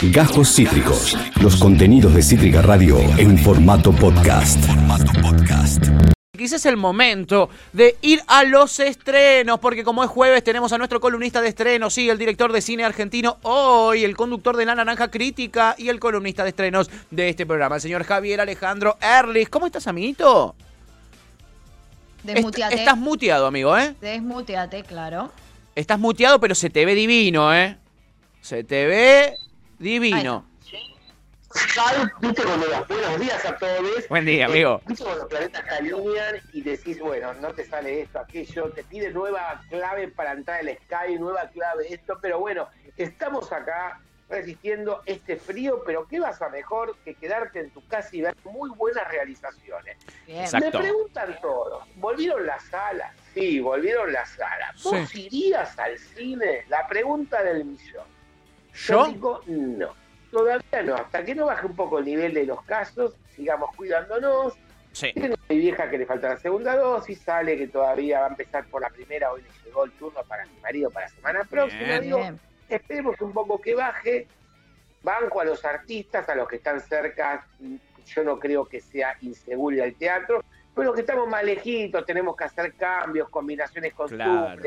Gajos 0.00 0.54
Cítricos. 0.54 1.18
Los 1.42 1.56
contenidos 1.56 2.14
de 2.14 2.22
Cítrica 2.22 2.62
Radio 2.62 3.00
en 3.18 3.36
formato 3.36 3.90
podcast. 3.90 4.64
Quizás 6.36 6.60
es 6.60 6.66
el 6.66 6.76
momento 6.76 7.50
de 7.72 7.96
ir 8.02 8.22
a 8.28 8.44
los 8.44 8.78
estrenos, 8.78 9.58
porque 9.58 9.82
como 9.82 10.04
es 10.04 10.10
jueves 10.10 10.44
tenemos 10.44 10.72
a 10.72 10.78
nuestro 10.78 11.00
columnista 11.00 11.42
de 11.42 11.48
estrenos, 11.48 11.94
sí, 11.94 12.08
el 12.08 12.16
director 12.16 12.52
de 12.52 12.60
cine 12.60 12.84
argentino 12.84 13.38
hoy, 13.42 14.04
el 14.04 14.16
conductor 14.16 14.56
de 14.56 14.66
La 14.66 14.76
Naranja 14.76 15.10
Crítica 15.10 15.74
y 15.76 15.88
el 15.88 15.98
columnista 15.98 16.44
de 16.44 16.50
estrenos 16.50 16.88
de 17.10 17.30
este 17.30 17.44
programa, 17.44 17.74
el 17.74 17.82
señor 17.82 18.04
Javier 18.04 18.40
Alejandro 18.40 18.96
Erlich. 19.00 19.50
¿Cómo 19.50 19.66
estás, 19.66 19.88
amiguito? 19.88 20.54
Desmuteate. 22.22 22.76
estás 22.76 22.96
muteado, 22.96 23.46
amigo, 23.48 23.76
¿eh? 23.76 23.96
Desmuteate, 24.00 24.84
claro. 24.84 25.32
Estás 25.74 25.98
muteado, 25.98 26.38
pero 26.38 26.54
se 26.54 26.70
te 26.70 26.86
ve 26.86 26.94
divino, 26.94 27.52
¿eh? 27.52 27.76
Se 28.40 28.62
te 28.62 28.86
ve 28.86 29.34
divino. 29.78 30.44
¿Sabes? 31.74 32.08
¿Viste 32.20 32.42
cuando 32.42 32.68
das 32.68 32.86
buenos 32.86 33.20
días 33.20 33.44
a 33.46 33.56
todos? 33.56 34.08
Buen 34.08 34.26
día, 34.26 34.46
amigo. 34.46 34.82
¿Viste 34.86 35.02
cuando 35.02 35.22
los 35.22 35.30
planetas 35.30 35.64
se 35.64 35.70
alinean 35.70 36.36
y 36.52 36.60
decís, 36.60 37.00
bueno, 37.00 37.32
no 37.34 37.54
te 37.54 37.64
sale 37.64 38.02
esto, 38.02 38.18
aquello, 38.20 38.70
te 38.70 38.84
pide 38.84 39.10
nueva 39.10 39.62
clave 39.70 40.08
para 40.08 40.32
entrar 40.32 40.60
al 40.60 40.68
Sky, 40.68 41.18
nueva 41.18 41.48
clave 41.48 41.92
esto, 41.92 42.18
pero 42.20 42.38
bueno, 42.38 42.68
estamos 42.98 43.50
acá 43.50 43.98
resistiendo 44.28 45.02
este 45.06 45.36
frío, 45.38 45.82
pero 45.86 46.06
¿qué 46.06 46.20
vas 46.20 46.42
a 46.42 46.50
mejor 46.50 46.94
que 47.02 47.14
quedarte 47.14 47.60
en 47.60 47.70
tu 47.70 47.86
casa 47.88 48.10
y 48.12 48.20
ver 48.20 48.36
muy 48.44 48.68
buenas 48.68 49.08
realizaciones? 49.08 49.96
Bien. 50.26 50.40
Exacto. 50.40 50.66
Me 50.66 50.78
preguntan 50.84 51.38
todos, 51.40 51.82
¿volvieron 51.96 52.44
las 52.46 52.62
salas? 52.64 53.14
Sí, 53.32 53.58
volvieron 53.60 54.12
las 54.12 54.28
salas. 54.32 54.82
¿Vos 54.82 55.08
Sí. 55.08 55.28
irías 55.32 55.78
al 55.78 55.98
cine? 55.98 56.64
La 56.68 56.86
pregunta 56.86 57.42
del 57.42 57.64
millón. 57.64 58.17
¿Yo? 58.86 59.06
digo, 59.06 59.40
no. 59.46 59.94
Todavía 60.30 60.82
no. 60.84 60.94
Hasta 60.94 61.24
que 61.24 61.34
no 61.34 61.46
baje 61.46 61.66
un 61.66 61.74
poco 61.74 61.98
el 61.98 62.04
nivel 62.04 62.34
de 62.34 62.44
los 62.44 62.62
casos, 62.62 63.14
sigamos 63.34 63.74
cuidándonos. 63.76 64.54
Sí. 64.92 65.12
Tengo 65.14 65.34
a 65.34 65.52
mi 65.52 65.58
vieja 65.58 65.88
que 65.88 65.98
le 65.98 66.06
falta 66.06 66.30
la 66.30 66.36
segunda 66.36 66.76
dosis, 66.76 67.20
sale 67.20 67.56
que 67.56 67.68
todavía 67.68 68.20
va 68.20 68.26
a 68.26 68.30
empezar 68.30 68.66
por 68.66 68.82
la 68.82 68.90
primera, 68.90 69.32
hoy 69.32 69.42
le 69.42 69.48
llegó 69.64 69.84
el 69.84 69.92
turno 69.92 70.20
para 70.26 70.44
mi 70.46 70.58
marido 70.60 70.90
para 70.90 71.06
la 71.06 71.12
semana 71.12 71.44
próxima. 71.44 71.84
Bien. 71.84 72.02
Digo, 72.02 72.20
esperemos 72.68 73.20
un 73.20 73.32
poco 73.32 73.60
que 73.60 73.74
baje. 73.74 74.26
Banco 75.00 75.40
a 75.40 75.44
los 75.44 75.64
artistas, 75.64 76.28
a 76.28 76.34
los 76.34 76.48
que 76.48 76.56
están 76.56 76.80
cerca, 76.80 77.46
yo 78.04 78.24
no 78.24 78.38
creo 78.38 78.64
que 78.64 78.80
sea 78.80 79.16
inseguro 79.20 79.82
el 79.84 79.94
teatro, 79.94 80.42
pero 80.74 80.86
los 80.86 80.94
que 80.94 81.02
estamos 81.02 81.28
más 81.28 81.44
lejitos 81.44 82.04
tenemos 82.04 82.36
que 82.36 82.44
hacer 82.44 82.74
cambios, 82.74 83.28
combinaciones 83.28 83.94
con 83.94 84.08
Claro. 84.08 84.60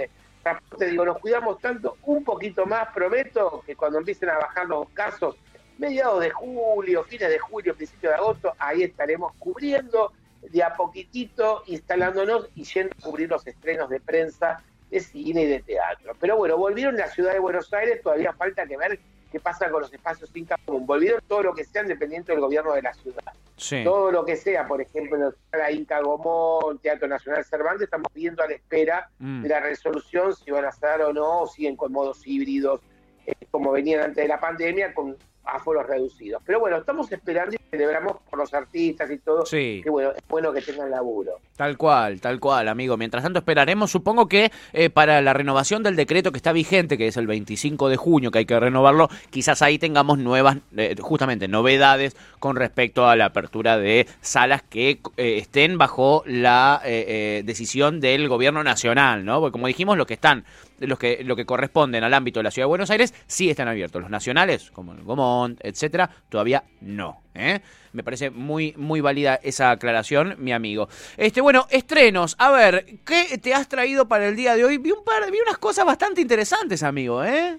Te 0.77 0.85
digo, 0.85 1.05
nos 1.05 1.19
cuidamos 1.19 1.59
tanto, 1.59 1.97
un 2.03 2.23
poquito 2.23 2.65
más, 2.65 2.87
prometo 2.93 3.63
que 3.65 3.75
cuando 3.75 3.99
empiecen 3.99 4.29
a 4.29 4.37
bajar 4.37 4.67
los 4.67 4.89
casos, 4.89 5.35
mediados 5.77 6.21
de 6.21 6.31
julio, 6.31 7.03
fines 7.03 7.29
de 7.29 7.39
julio, 7.39 7.75
principio 7.75 8.09
de 8.09 8.15
agosto, 8.15 8.53
ahí 8.57 8.83
estaremos 8.83 9.33
cubriendo 9.37 10.13
de 10.41 10.63
a 10.63 10.73
poquitito, 10.73 11.63
instalándonos 11.67 12.49
y 12.55 12.63
yendo 12.63 12.95
a 12.99 13.03
cubrir 13.03 13.29
los 13.29 13.45
estrenos 13.45 13.89
de 13.89 13.99
prensa, 13.99 14.63
de 14.89 14.99
cine 14.99 15.43
y 15.43 15.45
de 15.45 15.61
teatro. 15.61 16.15
Pero 16.19 16.37
bueno, 16.37 16.57
volvieron 16.57 16.95
a 16.95 17.05
la 17.05 17.07
ciudad 17.07 17.33
de 17.33 17.39
Buenos 17.39 17.71
Aires, 17.73 18.01
todavía 18.01 18.33
falta 18.33 18.65
que 18.65 18.77
ver 18.77 18.99
qué 19.31 19.39
pasa 19.39 19.69
con 19.71 19.81
los 19.81 19.93
espacios 19.93 20.29
sin 20.29 20.45
común. 20.65 20.85
Volvieron 20.85 21.21
todo 21.27 21.43
lo 21.43 21.53
que 21.53 21.63
sean 21.63 21.87
dependientes 21.87 22.27
del 22.33 22.41
gobierno 22.41 22.73
de 22.73 22.81
la 22.81 22.93
ciudad. 22.93 23.23
Sí. 23.57 23.83
Todo 23.83 24.11
lo 24.11 24.25
que 24.25 24.35
sea, 24.35 24.67
por 24.67 24.81
ejemplo, 24.81 25.33
la 25.51 25.71
Inca 25.71 26.01
Gomón, 26.01 26.79
Teatro 26.79 27.07
Nacional 27.07 27.45
Cervantes, 27.45 27.83
estamos 27.85 28.11
viendo 28.13 28.43
a 28.43 28.47
la 28.47 28.55
espera 28.55 29.09
Mm. 29.19 29.43
de 29.43 29.49
la 29.49 29.59
resolución 29.59 30.35
si 30.35 30.51
van 30.51 30.65
a 30.65 30.69
estar 30.69 31.01
o 31.01 31.13
no, 31.13 31.41
o 31.41 31.47
siguen 31.47 31.75
con 31.75 31.91
modos 31.91 32.25
híbridos, 32.25 32.81
eh, 33.25 33.33
como 33.51 33.71
venían 33.71 34.01
antes 34.01 34.17
de 34.23 34.27
la 34.27 34.39
pandemia, 34.39 34.93
con 34.93 35.15
aforos 35.45 35.85
reducidos. 35.87 36.41
Pero 36.45 36.59
bueno, 36.59 36.77
estamos 36.77 37.11
esperando 37.11 37.55
y 37.55 37.59
celebramos 37.69 38.17
por 38.29 38.39
los 38.39 38.53
artistas 38.53 39.09
y 39.11 39.17
todo, 39.17 39.45
Sí. 39.45 39.81
que 39.83 39.89
bueno, 39.89 40.11
es 40.11 40.23
bueno 40.29 40.51
que 40.53 40.61
tengan 40.61 40.89
laburo. 40.91 41.33
Tal 41.57 41.77
cual, 41.77 42.19
tal 42.21 42.39
cual, 42.39 42.67
amigo. 42.67 42.97
Mientras 42.97 43.23
tanto 43.23 43.39
esperaremos, 43.39 43.91
supongo 43.91 44.27
que 44.27 44.51
eh, 44.73 44.89
para 44.89 45.21
la 45.21 45.33
renovación 45.33 45.83
del 45.83 45.95
decreto 45.95 46.31
que 46.31 46.37
está 46.37 46.51
vigente, 46.53 46.97
que 46.97 47.07
es 47.07 47.17
el 47.17 47.27
25 47.27 47.89
de 47.89 47.97
junio, 47.97 48.31
que 48.31 48.39
hay 48.39 48.45
que 48.45 48.59
renovarlo, 48.59 49.09
quizás 49.29 49.61
ahí 49.61 49.77
tengamos 49.77 50.17
nuevas, 50.17 50.57
eh, 50.77 50.95
justamente, 50.99 51.47
novedades 51.47 52.15
con 52.39 52.55
respecto 52.55 53.07
a 53.07 53.15
la 53.15 53.25
apertura 53.25 53.77
de 53.77 54.07
salas 54.21 54.63
que 54.63 54.99
eh, 55.17 55.37
estén 55.37 55.77
bajo 55.77 56.23
la 56.25 56.81
decisión 56.83 57.99
del 57.99 58.27
gobierno 58.27 58.63
nacional, 58.63 59.23
¿no? 59.25 59.39
Porque 59.39 59.51
como 59.53 59.67
dijimos, 59.67 59.97
los 59.97 60.07
que 60.07 60.13
están, 60.15 60.43
los 60.87 60.99
que, 60.99 61.23
lo 61.23 61.35
que 61.35 61.45
corresponden 61.45 62.03
al 62.03 62.13
ámbito 62.13 62.39
de 62.39 62.43
la 62.43 62.51
ciudad 62.51 62.65
de 62.65 62.69
Buenos 62.69 62.89
Aires, 62.91 63.13
sí 63.27 63.49
están 63.49 63.67
abiertos. 63.67 64.01
Los 64.01 64.11
nacionales, 64.11 64.71
como 64.71 64.93
el 64.93 65.01
Gomont, 65.03 65.59
etcétera, 65.63 66.09
todavía 66.29 66.63
no. 66.81 67.21
¿eh? 67.33 67.61
Me 67.93 68.03
parece 68.03 68.29
muy, 68.29 68.73
muy 68.77 69.01
válida 69.01 69.39
esa 69.43 69.71
aclaración, 69.71 70.35
mi 70.39 70.53
amigo. 70.53 70.89
Este, 71.17 71.41
bueno, 71.41 71.67
estrenos. 71.69 72.35
A 72.39 72.51
ver, 72.51 72.85
¿qué 73.05 73.37
te 73.37 73.53
has 73.53 73.67
traído 73.67 74.07
para 74.07 74.27
el 74.27 74.35
día 74.35 74.55
de 74.55 74.65
hoy? 74.65 74.77
Vi 74.77 74.91
un 74.91 75.03
par, 75.03 75.29
vi 75.31 75.39
unas 75.39 75.57
cosas 75.57 75.85
bastante 75.85 76.21
interesantes, 76.21 76.83
amigo, 76.83 77.23
¿eh? 77.23 77.57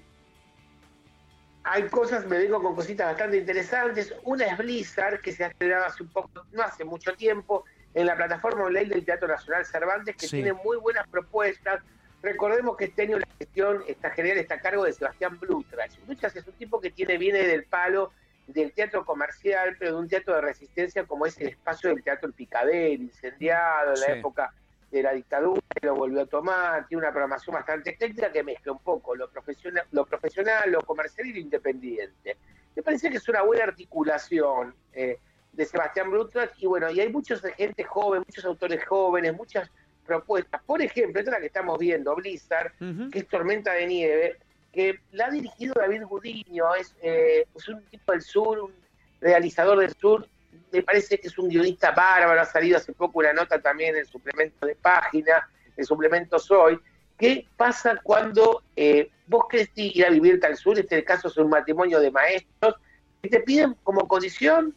Hay 1.64 1.84
cosas, 1.84 2.26
me 2.26 2.38
vengo 2.38 2.60
con 2.60 2.74
cositas 2.74 3.06
bastante 3.06 3.36
interesantes. 3.36 4.12
Una 4.24 4.46
es 4.46 4.58
Blizzard, 4.58 5.20
que 5.20 5.30
se 5.32 5.44
ha 5.44 5.48
estrenado 5.48 5.84
hace 5.86 6.02
un 6.02 6.08
poco, 6.08 6.30
no 6.52 6.62
hace 6.62 6.84
mucho 6.84 7.12
tiempo, 7.14 7.64
en 7.94 8.06
la 8.06 8.16
plataforma 8.16 8.64
online 8.64 8.88
del 8.88 9.04
Teatro 9.04 9.28
Nacional 9.28 9.64
Cervantes, 9.64 10.16
que 10.16 10.26
Sí. 10.26 10.36
tiene 10.38 10.54
muy 10.54 10.76
buenas 10.78 11.06
propuestas. 11.08 11.80
Recordemos 12.22 12.76
que 12.76 12.84
este 12.84 13.02
año 13.02 13.18
la 13.18 13.26
gestión 13.38 13.82
está 13.88 14.10
general 14.10 14.38
está 14.38 14.54
a 14.54 14.60
cargo 14.60 14.84
de 14.84 14.92
Sebastián 14.92 15.38
Blutrach. 15.40 15.90
Blutrach 16.06 16.36
es 16.36 16.46
un 16.46 16.54
tipo 16.54 16.80
que 16.80 16.90
tiene 16.90 17.18
viene 17.18 17.40
del 17.40 17.64
palo 17.64 18.12
del 18.46 18.72
teatro 18.72 19.04
comercial, 19.04 19.76
pero 19.78 19.92
de 19.92 19.98
un 19.98 20.08
teatro 20.08 20.34
de 20.34 20.40
resistencia 20.40 21.04
como 21.04 21.26
es 21.26 21.38
el 21.40 21.48
espacio 21.48 21.90
del 21.90 22.02
Teatro 22.02 22.28
El 22.28 22.34
Picadero, 22.34 23.02
incendiado 23.02 23.94
en 23.94 24.00
la 24.00 24.06
época 24.06 24.54
de 24.90 25.02
la 25.02 25.12
dictadura, 25.12 25.60
lo 25.80 25.94
volvió 25.94 26.20
a 26.20 26.26
tomar, 26.26 26.86
tiene 26.86 27.02
una 27.02 27.10
programación 27.10 27.54
bastante 27.54 27.90
ecléctica 27.90 28.30
que 28.30 28.42
mezcla 28.42 28.72
un 28.72 28.80
poco 28.80 29.14
lo 29.16 29.28
profesional, 29.30 29.84
lo 29.90 30.04
profesional, 30.04 30.70
lo 30.70 30.82
comercial 30.82 31.26
y 31.26 31.32
lo 31.32 31.38
independiente. 31.38 32.36
Me 32.76 32.82
parece 32.82 33.10
que 33.10 33.16
es 33.16 33.28
una 33.28 33.42
buena 33.42 33.64
articulación 33.64 34.74
eh, 34.92 35.18
de 35.52 35.64
Sebastián 35.64 36.10
Blutrach 36.10 36.52
y 36.58 36.66
bueno, 36.66 36.90
y 36.90 37.00
hay 37.00 37.10
muchos 37.10 37.40
gente 37.40 37.84
joven, 37.84 38.22
muchos 38.26 38.44
autores 38.44 38.84
jóvenes, 38.84 39.34
muchas 39.34 39.70
propuestas. 40.06 40.62
Por 40.64 40.82
ejemplo, 40.82 41.20
esta 41.20 41.30
es 41.30 41.36
la 41.36 41.40
que 41.40 41.46
estamos 41.46 41.78
viendo, 41.78 42.14
Blizzard, 42.14 42.72
que 43.10 43.18
es 43.18 43.28
Tormenta 43.28 43.72
de 43.72 43.86
Nieve, 43.86 44.36
que 44.72 45.00
la 45.12 45.26
ha 45.26 45.30
dirigido 45.30 45.74
David 45.74 46.04
Gudiño, 46.04 46.74
es, 46.74 46.94
eh, 47.02 47.46
es 47.54 47.68
un 47.68 47.82
tipo 47.84 48.12
del 48.12 48.22
sur, 48.22 48.58
un 48.60 48.72
realizador 49.20 49.78
del 49.78 49.94
sur, 49.94 50.26
me 50.72 50.82
parece 50.82 51.18
que 51.18 51.28
es 51.28 51.38
un 51.38 51.48
guionista 51.48 51.90
bárbaro, 51.90 52.40
ha 52.40 52.46
salido 52.46 52.78
hace 52.78 52.92
poco 52.92 53.18
una 53.18 53.32
nota 53.32 53.60
también 53.60 53.94
en 53.94 54.00
el 54.00 54.06
suplemento 54.06 54.66
de 54.66 54.74
página, 54.74 55.48
el 55.76 55.84
suplemento 55.84 56.38
Soy, 56.38 56.78
¿qué 57.19 57.46
pasa 57.56 58.00
cuando 58.02 58.62
eh, 58.74 59.10
vos 59.26 59.44
querés 59.50 59.70
ir 59.74 60.06
a 60.06 60.10
vivirte 60.10 60.46
al 60.46 60.56
sur? 60.56 60.78
Este 60.78 61.04
caso 61.04 61.28
es 61.28 61.36
un 61.36 61.50
matrimonio 61.50 62.00
de 62.00 62.10
maestros, 62.10 62.76
que 63.22 63.28
te 63.28 63.40
piden 63.40 63.76
como 63.84 64.08
condición 64.08 64.74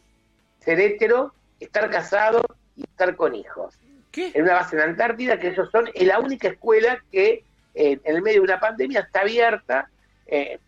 ser 0.60 0.78
hétero, 0.78 1.32
estar 1.58 1.90
casado 1.90 2.42
y 2.76 2.82
estar 2.82 3.16
con 3.16 3.34
hijos 3.34 3.78
¿Qué? 4.16 4.32
en 4.34 4.42
una 4.42 4.54
base 4.54 4.74
en 4.76 4.82
Antártida, 4.82 5.38
que 5.38 5.48
ellos 5.48 5.68
son 5.70 5.88
la 5.94 6.18
única 6.18 6.48
escuela 6.48 6.98
que 7.12 7.44
eh, 7.74 8.00
en 8.02 8.16
el 8.16 8.22
medio 8.22 8.40
de 8.40 8.44
una 8.46 8.58
pandemia 8.58 9.00
está 9.00 9.20
abierta. 9.20 9.88
eh, 10.26 10.58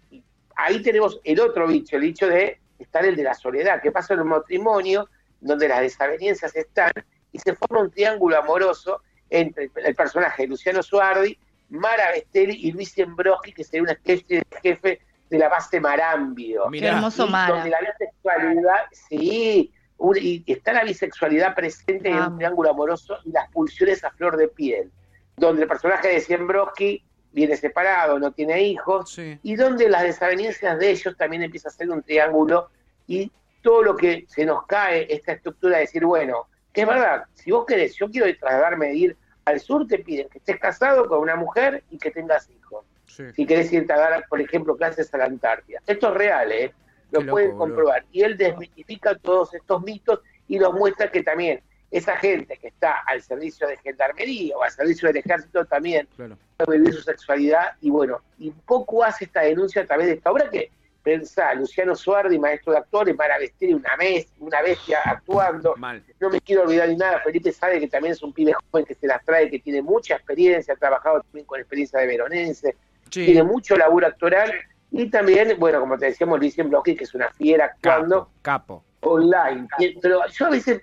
ahí 0.54 0.82
tenemos 0.82 1.18
el 1.24 1.40
otro 1.40 1.66
bicho, 1.66 1.96
el 1.96 2.02
bicho 2.02 2.26
de 2.28 2.58
estar 2.78 3.04
el 3.04 3.16
de 3.16 3.22
la 3.22 3.34
soledad, 3.34 3.80
que 3.80 3.90
pasa 3.90 4.14
en 4.14 4.20
un 4.20 4.28
matrimonio 4.28 5.08
donde 5.40 5.66
las 5.68 5.80
desavenencias 5.80 6.54
están 6.54 6.92
y 7.32 7.38
se 7.38 7.54
forma 7.54 7.80
un 7.80 7.90
triángulo 7.90 8.38
amoroso 8.38 9.02
entre 9.30 9.70
el 9.76 9.94
personaje 9.94 10.42
de 10.42 10.48
Luciano 10.48 10.82
Suardi, 10.82 11.38
Mara 11.70 12.10
Bestelli 12.12 12.66
y 12.68 12.72
Luis 12.72 12.96
Embroski, 12.98 13.52
que 13.52 13.64
sería 13.64 13.82
una 13.82 13.92
especie 13.92 14.38
de 14.38 14.60
jefe 14.62 15.00
de 15.30 15.38
la 15.38 15.48
base 15.48 15.80
Marambio. 15.80 16.64
Qué 16.64 16.70
Mirá. 16.70 16.88
hermoso 16.96 17.26
Mara. 17.26 17.54
donde 17.56 17.70
la 17.70 17.78
bisexualidad, 17.80 18.80
sí, 18.92 19.72
un- 19.98 20.16
y 20.18 20.44
está 20.46 20.72
la 20.72 20.84
bisexualidad 20.84 21.54
presente 21.54 22.08
en 22.08 22.18
un 22.18 22.36
triángulo 22.38 22.70
amoroso 22.70 23.18
y 23.24 23.32
las 23.32 23.50
pulsiones 23.50 24.02
a 24.04 24.10
flor 24.10 24.36
de 24.36 24.48
piel, 24.48 24.90
donde 25.36 25.62
el 25.62 25.68
personaje 25.68 26.08
de 26.08 26.20
Siembroski 26.20 27.04
viene 27.32 27.56
separado, 27.56 28.18
no 28.18 28.32
tiene 28.32 28.62
hijos, 28.62 29.12
Sí. 29.12 29.38
y 29.42 29.56
donde 29.56 29.88
las 29.88 30.02
desavenencias 30.02 30.78
de 30.78 30.90
ellos 30.90 31.16
también 31.16 31.42
empieza 31.42 31.68
a 31.68 31.72
ser 31.72 31.90
un 31.90 32.02
triángulo 32.02 32.70
y 33.06 33.30
todo 33.62 33.82
lo 33.82 33.96
que 33.96 34.24
se 34.28 34.44
nos 34.46 34.66
cae, 34.66 35.06
esta 35.12 35.32
estructura 35.32 35.76
de 35.76 35.82
decir, 35.82 36.04
bueno, 36.04 36.46
que 36.72 36.82
es 36.82 36.88
verdad, 36.88 37.24
si 37.34 37.50
vos 37.50 37.66
querés, 37.66 37.94
yo 37.96 38.08
quiero 38.10 38.26
trasladarme 38.38 38.86
de 38.88 38.94
ir 38.94 39.16
al 39.44 39.60
sur, 39.60 39.86
te 39.86 39.98
piden 39.98 40.28
que 40.28 40.38
estés 40.38 40.58
casado 40.58 41.08
con 41.08 41.18
una 41.20 41.34
mujer 41.36 41.82
y 41.90 41.98
que 41.98 42.10
tengas 42.10 42.48
hijos 42.50 42.84
Sí. 43.06 43.24
si 43.34 43.46
querés 43.46 43.72
irte 43.72 43.92
a 43.92 43.98
dar, 43.98 44.26
por 44.28 44.40
ejemplo, 44.40 44.76
clases 44.76 45.12
a 45.12 45.18
la 45.18 45.24
Antártida. 45.24 45.80
Esto 45.86 46.08
es 46.10 46.14
real, 46.14 46.52
¿eh? 46.52 46.72
Lo 47.10 47.20
loco, 47.20 47.32
pueden 47.32 47.50
boludo. 47.50 47.58
comprobar. 47.66 48.04
Y 48.12 48.22
él 48.22 48.36
desmitifica 48.36 49.14
todos 49.16 49.54
estos 49.54 49.82
mitos 49.82 50.20
y 50.46 50.58
nos 50.58 50.72
muestra 50.74 51.10
que 51.10 51.22
también 51.22 51.60
esa 51.90 52.16
gente 52.16 52.56
que 52.58 52.68
está 52.68 52.98
al 53.06 53.22
servicio 53.22 53.66
de 53.66 53.76
gendarmería 53.78 54.56
o 54.56 54.62
al 54.62 54.70
servicio 54.70 55.08
del 55.08 55.16
ejército 55.18 55.64
también 55.64 56.06
Claro. 56.16 56.36
puede 56.58 56.78
vivir 56.80 56.94
su 56.94 57.00
sexualidad 57.02 57.76
y 57.80 57.88
bueno, 57.90 58.20
y 58.38 58.50
poco 58.50 59.02
hace 59.04 59.24
esta 59.24 59.40
denuncia 59.40 59.82
a 59.82 59.86
través 59.86 60.06
de 60.08 60.12
esta 60.14 60.30
obra 60.30 60.50
que 60.50 60.70
pensá, 61.02 61.54
Luciano 61.54 61.96
Suardi, 61.96 62.38
maestro 62.38 62.72
de 62.72 62.80
actores, 62.80 63.16
Mara 63.16 63.38
Besteri, 63.38 63.72
una, 63.72 63.96
mes, 63.96 64.26
una 64.40 64.60
bestia 64.60 64.98
actuando. 65.06 65.74
No 66.20 66.28
me 66.28 66.40
quiero 66.42 66.62
olvidar 66.64 66.88
ni 66.90 66.96
nada, 66.96 67.20
Felipe 67.20 67.50
sabe 67.52 67.80
que 67.80 67.88
también 67.88 68.12
es 68.12 68.22
un 68.22 68.34
pibe 68.34 68.52
joven 68.70 68.84
que 68.84 68.94
se 68.94 69.06
las 69.06 69.24
trae, 69.24 69.48
que 69.48 69.58
tiene 69.58 69.80
mucha 69.80 70.16
experiencia, 70.16 70.74
ha 70.74 70.76
trabajado 70.76 71.22
también 71.22 71.46
con 71.46 71.58
experiencia 71.58 71.98
de 72.00 72.06
Veronense, 72.06 72.76
tiene 73.08 73.42
mucho 73.42 73.74
laburo 73.78 74.06
actoral 74.08 74.52
y 74.90 75.10
también, 75.10 75.54
bueno, 75.58 75.80
como 75.80 75.98
te 75.98 76.06
decíamos, 76.06 76.38
Luis 76.38 76.56
Bloqui, 76.56 76.96
que 76.96 77.04
es 77.04 77.14
una 77.14 77.30
fiera 77.30 77.66
actuando. 77.66 78.30
Capo. 78.42 78.84
Online. 79.00 79.68
Pero 80.00 80.26
yo 80.28 80.46
a 80.46 80.50
veces 80.50 80.82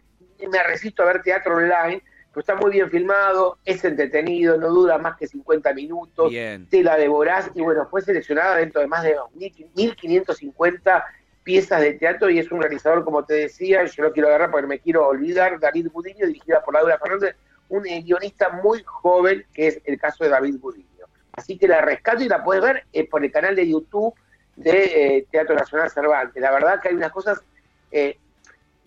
me 0.50 0.63
resisto 0.63 1.04
a 1.04 1.07
ver 1.07 1.22
teatro 1.22 1.56
online, 1.56 2.02
pero 2.31 2.42
está 2.42 2.56
muy 2.56 2.72
bien 2.72 2.90
filmado, 2.90 3.57
es 3.66 3.84
entretenido, 3.84 4.57
no 4.57 4.69
dura 4.69 4.98
más 4.98 5.18
que 5.18 5.28
50 5.28 5.74
minutos, 5.74 6.31
te 6.31 6.84
la 6.84 6.98
devorás 6.98 7.50
y 7.56 7.62
bueno, 7.62 7.88
fue 7.90 8.02
seleccionada 8.02 8.57
dentro 8.57 8.81
de 8.81 8.88
más 8.88 9.04
de 9.04 9.16
1550 9.34 11.06
piezas 11.44 11.81
de 11.81 11.94
teatro 11.94 12.30
y 12.30 12.40
es 12.40 12.51
un 12.51 12.62
realizador, 12.62 13.06
como 13.06 13.24
te 13.24 13.36
decía, 13.36 13.86
yo 13.86 14.04
lo 14.04 14.12
quiero 14.12 14.28
agarrar 14.28 14.51
porque 14.51 14.68
me 14.68 14.80
quiero 14.80 15.08
olvidar, 15.08 15.60
David 15.60 15.90
Budiño, 15.92 16.28
dirigida 16.28 16.62
por 16.63 16.74
Laura 16.74 16.98
Fernández, 17.00 17.36
un 17.69 17.84
guionista 17.84 18.50
muy 18.50 18.84
joven, 18.84 19.46
que 19.54 19.68
es 19.68 19.81
el 19.86 20.00
caso 20.00 20.24
de 20.24 20.31
David 20.31 20.56
Budiño. 20.60 20.94
Así 21.36 21.58
que 21.58 21.68
la 21.68 21.82
rescato 21.82 22.24
y 22.24 22.30
la 22.30 22.44
puedes 22.44 22.64
ver 22.64 22.84
eh, 22.94 23.08
por 23.08 23.24
el 23.24 23.32
canal 23.32 23.56
de 23.56 23.68
YouTube 23.68 24.14
de 24.56 25.18
eh, 25.18 25.28
Teatro 25.30 25.56
Nacional 25.56 25.90
Cervantes. 25.90 26.42
La 26.42 26.52
verdad 26.52 26.80
que 26.82 26.90
hay 26.90 26.96
unas 26.96 27.12
cosas, 27.12 27.42
eh, 27.92 28.18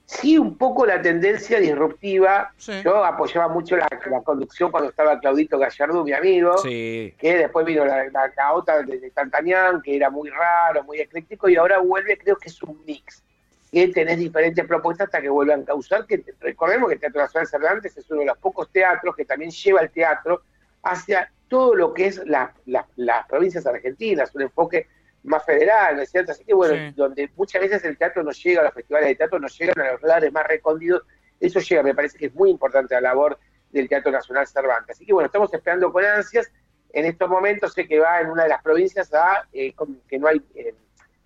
sí 0.07 0.39
un 0.39 0.57
poco 0.57 0.87
la 0.87 1.01
tendencia 1.03 1.61
disruptiva. 1.61 2.53
Yo 2.83 3.05
apoyaba 3.05 3.49
mucho 3.49 3.77
la, 3.77 3.89
conducción 4.25 4.71
cuando 4.71 4.91
estaba 4.91 5.21
Claudito 5.21 5.59
Gallardo, 5.59 6.05
mi 6.05 6.13
amigo, 6.13 6.57
que 6.63 7.15
después 7.21 7.67
vino 7.67 7.85
la, 7.85 8.05
la, 8.09 8.53
otra 8.53 8.83
de, 8.83 8.99
de 8.99 9.11
Tantañán, 9.11 9.83
que 9.83 9.97
era 9.97 10.09
muy 10.09 10.31
raro, 10.31 10.83
muy 10.85 11.01
ecléctico, 11.01 11.49
y 11.49 11.57
ahora 11.57 11.79
vuelve, 11.79 12.17
creo 12.17 12.37
que 12.37 12.49
es 12.49 12.63
un 12.63 12.83
mix 12.87 13.23
que 13.71 13.89
tenés 13.89 14.19
diferentes 14.19 14.67
propuestas 14.67 15.07
hasta 15.07 15.21
que 15.21 15.29
vuelvan 15.29 15.63
a 15.63 15.65
causar, 15.67 16.07
que 16.07 16.25
recordemos 16.41 16.89
que 16.89 16.97
Teatro 16.97 17.21
Nacional 17.21 17.47
Cervantes 17.47 17.97
es 17.97 18.11
uno 18.11 18.21
de 18.21 18.27
los 18.27 18.39
pocos 18.39 18.71
teatros 18.71 19.15
que 19.15 19.25
también 19.25 19.51
lleva 19.51 19.81
el 19.81 19.91
teatro 19.91 20.43
hacia 20.83 21.31
todo 21.49 21.75
lo 21.75 21.95
que 21.95 22.07
es 22.07 22.23
las 22.27 23.27
provincias 23.29 23.67
argentinas, 23.67 24.35
un 24.35 24.43
enfoque 24.43 24.87
más 25.25 25.45
federal, 25.45 25.97
¿no 25.97 26.03
es 26.03 26.11
cierto? 26.11 26.33
Así 26.33 26.45
que 26.45 26.55
bueno, 26.55 26.93
donde 26.95 27.31
muchas 27.37 27.61
veces 27.61 27.85
el 27.85 27.97
teatro 27.97 28.23
no 28.23 28.31
llega, 28.31 28.63
los 28.63 28.75
festivales 28.75 29.09
de 29.09 29.15
teatro 29.17 29.39
no 29.39 29.49
llegan 29.49 29.81
a 29.81 29.93
los 29.93 30.03
lugares 30.03 30.33
más 30.33 30.47
recóndidos, 30.47 31.03
eso 31.41 31.61
llega, 31.61 31.83
me 31.83 31.95
parece 31.95 32.19
que 32.19 32.27
es 32.27 32.35
muy 32.35 32.51
importante 32.51 32.95
la 32.95 33.01
labor 33.01 33.39
del 33.71 33.89
Teatro 33.89 34.11
Nacional 34.11 34.47
Cervantes. 34.47 34.97
Así 34.97 35.07
que 35.07 35.13
bueno, 35.13 35.27
estamos 35.27 35.53
esperando 35.53 35.93
con 35.93 36.05
ansias. 36.05 36.51
En 36.93 37.05
estos 37.05 37.29
momentos 37.29 37.75
sé 37.75 37.87
que 37.87 38.01
va 38.01 38.21
en 38.21 38.29
una 38.31 38.45
de 38.45 38.49
las 38.49 38.63
provincias 38.63 39.13
a 39.13 39.47
eh, 39.53 39.75
que 40.09 40.19
no 40.19 40.27
hay, 40.27 40.43
eh, 40.55 40.75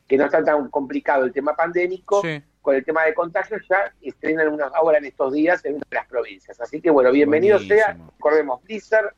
que 0.09 0.17
no 0.19 0.25
está 0.25 0.43
tan 0.43 0.69
complicado 0.69 1.25
el 1.25 1.33
tema 1.33 1.55
pandémico. 1.55 2.21
Sí 2.21 2.43
con 2.62 2.76
el 2.76 2.85
tema 2.85 3.05
de 3.05 3.12
contagios 3.12 3.61
ya 3.69 3.93
estrenan 4.00 4.49
una 4.49 4.67
ahora 4.69 4.99
en 4.99 5.05
estos 5.05 5.32
días 5.32 5.64
en 5.64 5.75
una 5.75 5.85
de 5.91 5.97
las 5.97 6.06
provincias. 6.06 6.61
Así 6.61 6.81
que 6.81 6.91
bueno, 6.91 7.11
bienvenido 7.11 7.59
sea. 7.59 7.97
Recordemos, 8.17 8.62
Blizzard, 8.62 9.12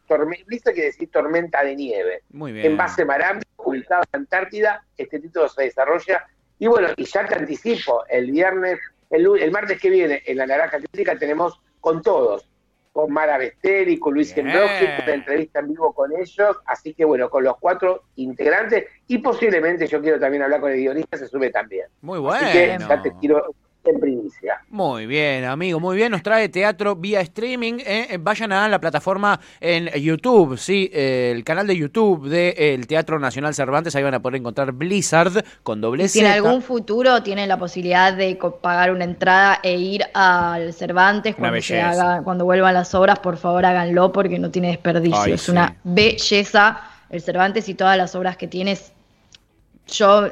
Blizzard 0.47 0.73
quiere 0.73 0.89
decir 0.89 1.11
tormenta 1.11 1.63
de 1.63 1.77
nieve. 1.77 2.23
Muy 2.31 2.53
bien. 2.53 2.67
En 2.67 2.77
base 2.77 3.05
Marambio, 3.05 3.45
ubicado 3.59 4.03
en 4.13 4.21
Antártida, 4.21 4.85
este 4.97 5.21
título 5.21 5.49
se 5.49 5.65
desarrolla. 5.65 6.27
Y 6.59 6.67
bueno, 6.67 6.89
y 6.97 7.05
ya 7.05 7.27
te 7.27 7.35
anticipo, 7.35 8.05
el 8.09 8.31
viernes, 8.31 8.79
el, 9.11 9.29
el 9.39 9.51
martes 9.51 9.79
que 9.79 9.91
viene 9.91 10.23
en 10.25 10.39
la 10.39 10.47
Naranja 10.47 10.79
Crítica 10.79 11.19
tenemos 11.19 11.61
con 11.81 12.01
todos 12.01 12.49
con 12.95 13.13
Mara 13.13 13.39
Besteri, 13.39 13.99
con 13.99 14.15
Luis 14.15 14.33
Gendrowski, 14.33 14.85
una 14.85 15.15
entrevista 15.15 15.59
en 15.59 15.67
vivo 15.67 15.93
con 15.93 16.13
ellos, 16.17 16.57
así 16.65 16.95
que 16.95 17.05
bueno, 17.05 17.29
con 17.29 17.43
los 17.43 17.57
cuatro 17.59 18.05
integrantes 18.15 18.85
y 19.09 19.19
posiblemente 19.19 19.89
yo 19.89 20.01
quiero 20.01 20.21
también 20.21 20.45
hablar 20.45 20.61
con 20.61 20.71
el 20.71 20.79
guionista, 20.79 21.17
se 21.17 21.27
sube 21.27 21.51
también. 21.51 21.89
Muy 22.03 22.21
bueno. 22.21 22.47
Así 22.47 22.53
que 22.53 22.79
ya 22.79 23.03
te 23.03 23.13
quiero 23.19 23.53
en 23.91 24.01
primicia. 24.01 24.61
Muy 24.71 25.07
bien, 25.07 25.45
amigo, 25.45 25.81
muy 25.81 25.97
bien. 25.97 26.13
Nos 26.13 26.23
trae 26.23 26.49
teatro 26.49 26.97
vía 26.97 27.21
streaming. 27.21 27.75
¿eh? 27.81 28.09
Eh, 28.11 28.19
vayan 28.21 28.53
a 28.53 28.69
la 28.69 28.81
plataforma 28.81 29.39
en 29.61 29.89
YouTube, 30.01 30.59
sí, 30.59 30.91
eh, 30.93 31.33
el 31.35 31.45
canal 31.45 31.67
de 31.67 31.77
YouTube 31.77 32.29
del 32.29 32.87
Teatro 32.87 33.19
Nacional 33.19 33.55
Cervantes. 33.55 33.95
Ahí 33.97 34.03
van 34.03 34.15
a 34.15 34.23
poder 34.23 34.41
encontrar 34.41 34.73
Blizzard 34.73 35.45
con 35.63 35.81
doble 35.81 36.09
Si 36.09 36.21
en 36.21 36.27
algún 36.27 36.63
futuro 36.63 37.23
tienen 37.23 37.49
la 37.49 37.59
posibilidad 37.59 38.13
de 38.13 38.39
pagar 38.61 38.91
una 38.91 39.05
entrada 39.05 39.61
e 39.63 39.77
ir 39.77 40.05
al 40.15 40.73
Cervantes 40.73 41.35
cuando, 41.37 41.61
se 41.61 41.81
haga, 41.81 42.23
cuando 42.23 42.45
vuelvan 42.45 42.75
las 42.75 42.95
obras, 42.95 43.19
por 43.19 43.37
favor 43.37 43.65
háganlo 43.65 44.13
porque 44.13 44.39
no 44.39 44.51
tiene 44.51 44.69
desperdicio. 44.69 45.35
es 45.35 45.49
una 45.49 45.77
belleza 45.85 46.81
el 47.11 47.21
Cervantes 47.21 47.69
y 47.69 47.75
todas 47.75 47.97
las 47.97 48.15
obras 48.15 48.37
que 48.37 48.49
tienes 48.49 48.93
yo 49.87 50.29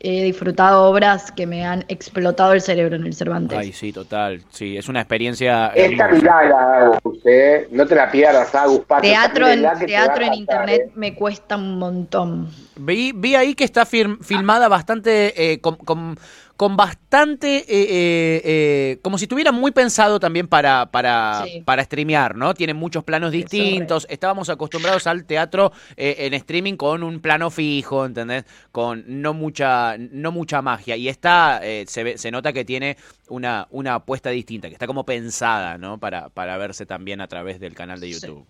he 0.00 0.24
disfrutado 0.24 0.90
obras 0.90 1.30
que 1.30 1.46
me 1.46 1.64
han 1.64 1.84
explotado 1.88 2.52
el 2.52 2.60
cerebro 2.60 2.96
en 2.96 3.06
el 3.06 3.14
Cervantes. 3.14 3.56
Ay, 3.56 3.72
sí, 3.72 3.92
total. 3.92 4.42
Sí, 4.50 4.76
es 4.76 4.88
una 4.88 5.00
experiencia. 5.00 5.68
Esta 5.68 6.08
mirada, 6.08 6.86
Agus, 6.86 7.18
¿eh? 7.24 7.68
no 7.70 7.86
te 7.86 7.94
la 7.94 8.10
pierdas, 8.10 8.54
Agus. 8.54 8.82
Teatro 9.00 9.48
en, 9.48 9.64
teatro 9.86 10.24
en 10.24 10.34
internet 10.34 10.82
¿eh? 10.86 10.92
me 10.94 11.14
cuesta 11.14 11.56
un 11.56 11.78
montón. 11.78 12.50
Vi, 12.76 13.12
vi 13.14 13.34
ahí 13.36 13.54
que 13.54 13.64
está 13.64 13.86
filmada 13.86 14.68
bastante 14.68 15.52
eh, 15.52 15.60
con 15.60 15.76
con 15.76 16.18
bastante, 16.58 17.58
eh, 17.58 17.64
eh, 17.68 18.42
eh, 18.44 18.98
como 19.02 19.18
si 19.18 19.24
estuviera 19.24 19.52
muy 19.52 19.72
pensado 19.72 20.18
también 20.18 20.48
para, 20.48 20.86
para, 20.90 21.44
para 21.64 21.84
streamear, 21.84 22.36
¿no? 22.36 22.54
Tiene 22.54 22.74
muchos 22.74 23.04
planos 23.04 23.32
distintos. 23.32 24.06
Estábamos 24.08 24.48
acostumbrados 24.48 25.06
al 25.06 25.24
teatro 25.24 25.72
en 25.96 26.34
streaming 26.34 26.76
con 26.76 27.02
un 27.02 27.20
plano 27.20 27.50
fijo, 27.50 28.06
¿entendés? 28.06 28.44
Con 28.72 29.04
no 29.06 29.34
mucha, 29.34 29.96
no 29.98 30.32
mucha 30.32 30.62
magia. 30.62 30.96
Y 30.96 31.08
esta 31.08 31.60
se, 31.86 32.04
ve, 32.04 32.18
se 32.18 32.30
nota 32.30 32.52
que 32.52 32.64
tiene 32.64 32.96
una, 33.28 33.66
una 33.70 33.96
apuesta 33.96 34.30
distinta, 34.30 34.68
que 34.68 34.74
está 34.74 34.86
como 34.86 35.04
pensada, 35.04 35.78
¿no? 35.78 35.98
Para, 35.98 36.30
para 36.30 36.56
verse 36.56 36.86
también 36.86 37.20
a 37.20 37.28
través 37.28 37.60
del 37.60 37.74
canal 37.74 38.00
de 38.00 38.10
YouTube. 38.10 38.46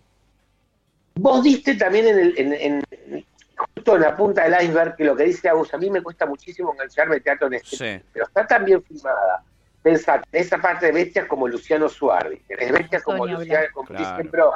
Vos 1.16 1.42
diste 1.42 1.74
también 1.74 2.06
en, 2.06 2.18
el, 2.18 2.34
en 2.36 2.82
justo 3.10 3.35
en 3.84 4.00
la 4.00 4.16
punta 4.16 4.48
del 4.48 4.62
iceberg 4.64 4.96
que 4.96 5.04
lo 5.04 5.14
que 5.14 5.24
dice 5.24 5.48
Agus, 5.48 5.72
a 5.74 5.78
mí 5.78 5.90
me 5.90 6.02
cuesta 6.02 6.26
muchísimo 6.26 6.72
engancharme 6.72 7.20
teatro 7.20 7.46
en 7.48 7.54
este, 7.54 8.02
pero 8.12 8.26
está 8.26 8.46
tan 8.46 8.64
bien 8.64 8.82
filmada. 8.82 9.42
Pensá, 9.82 10.20
esa 10.32 10.58
parte 10.58 10.86
de 10.86 10.92
bestias 10.92 11.26
como 11.26 11.46
Luciano 11.46 11.88
Suárez, 11.88 12.40
tenés 12.48 12.72
bestias 12.72 13.02
como 13.04 13.26
Luciano, 13.26 13.66
como 13.72 13.86
claro. 13.86 14.54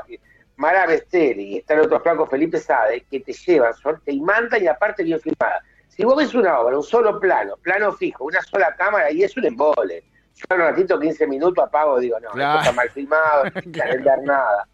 Mara 0.56 0.86
Besteri, 0.86 1.54
y 1.54 1.58
están 1.58 1.80
otros 1.80 2.02
flacos 2.02 2.28
Felipe 2.28 2.58
Sade, 2.58 3.06
que 3.10 3.20
te 3.20 3.32
llevan, 3.32 3.72
te 4.04 4.20
mandan 4.20 4.62
y 4.62 4.66
aparte 4.66 5.02
bien 5.04 5.20
filmada. 5.20 5.62
Si 5.88 6.04
vos 6.04 6.16
ves 6.16 6.34
una 6.34 6.58
obra, 6.58 6.76
un 6.76 6.82
solo 6.82 7.18
plano, 7.20 7.56
plano 7.62 7.92
fijo, 7.92 8.24
una 8.24 8.42
sola 8.42 8.74
cámara, 8.74 9.10
y 9.10 9.22
es 9.22 9.36
un 9.36 9.46
embole. 9.46 10.04
Yo 10.34 10.56
un 10.56 10.60
ratito, 10.60 10.98
15 10.98 11.26
minutos, 11.26 11.64
apago, 11.64 11.98
digo, 11.98 12.18
no, 12.20 12.28
esto 12.28 12.58
está 12.58 12.72
mal 12.72 12.90
filmado, 12.90 13.44
no 13.54 13.60
entender 13.60 14.22
nada. 14.22 14.66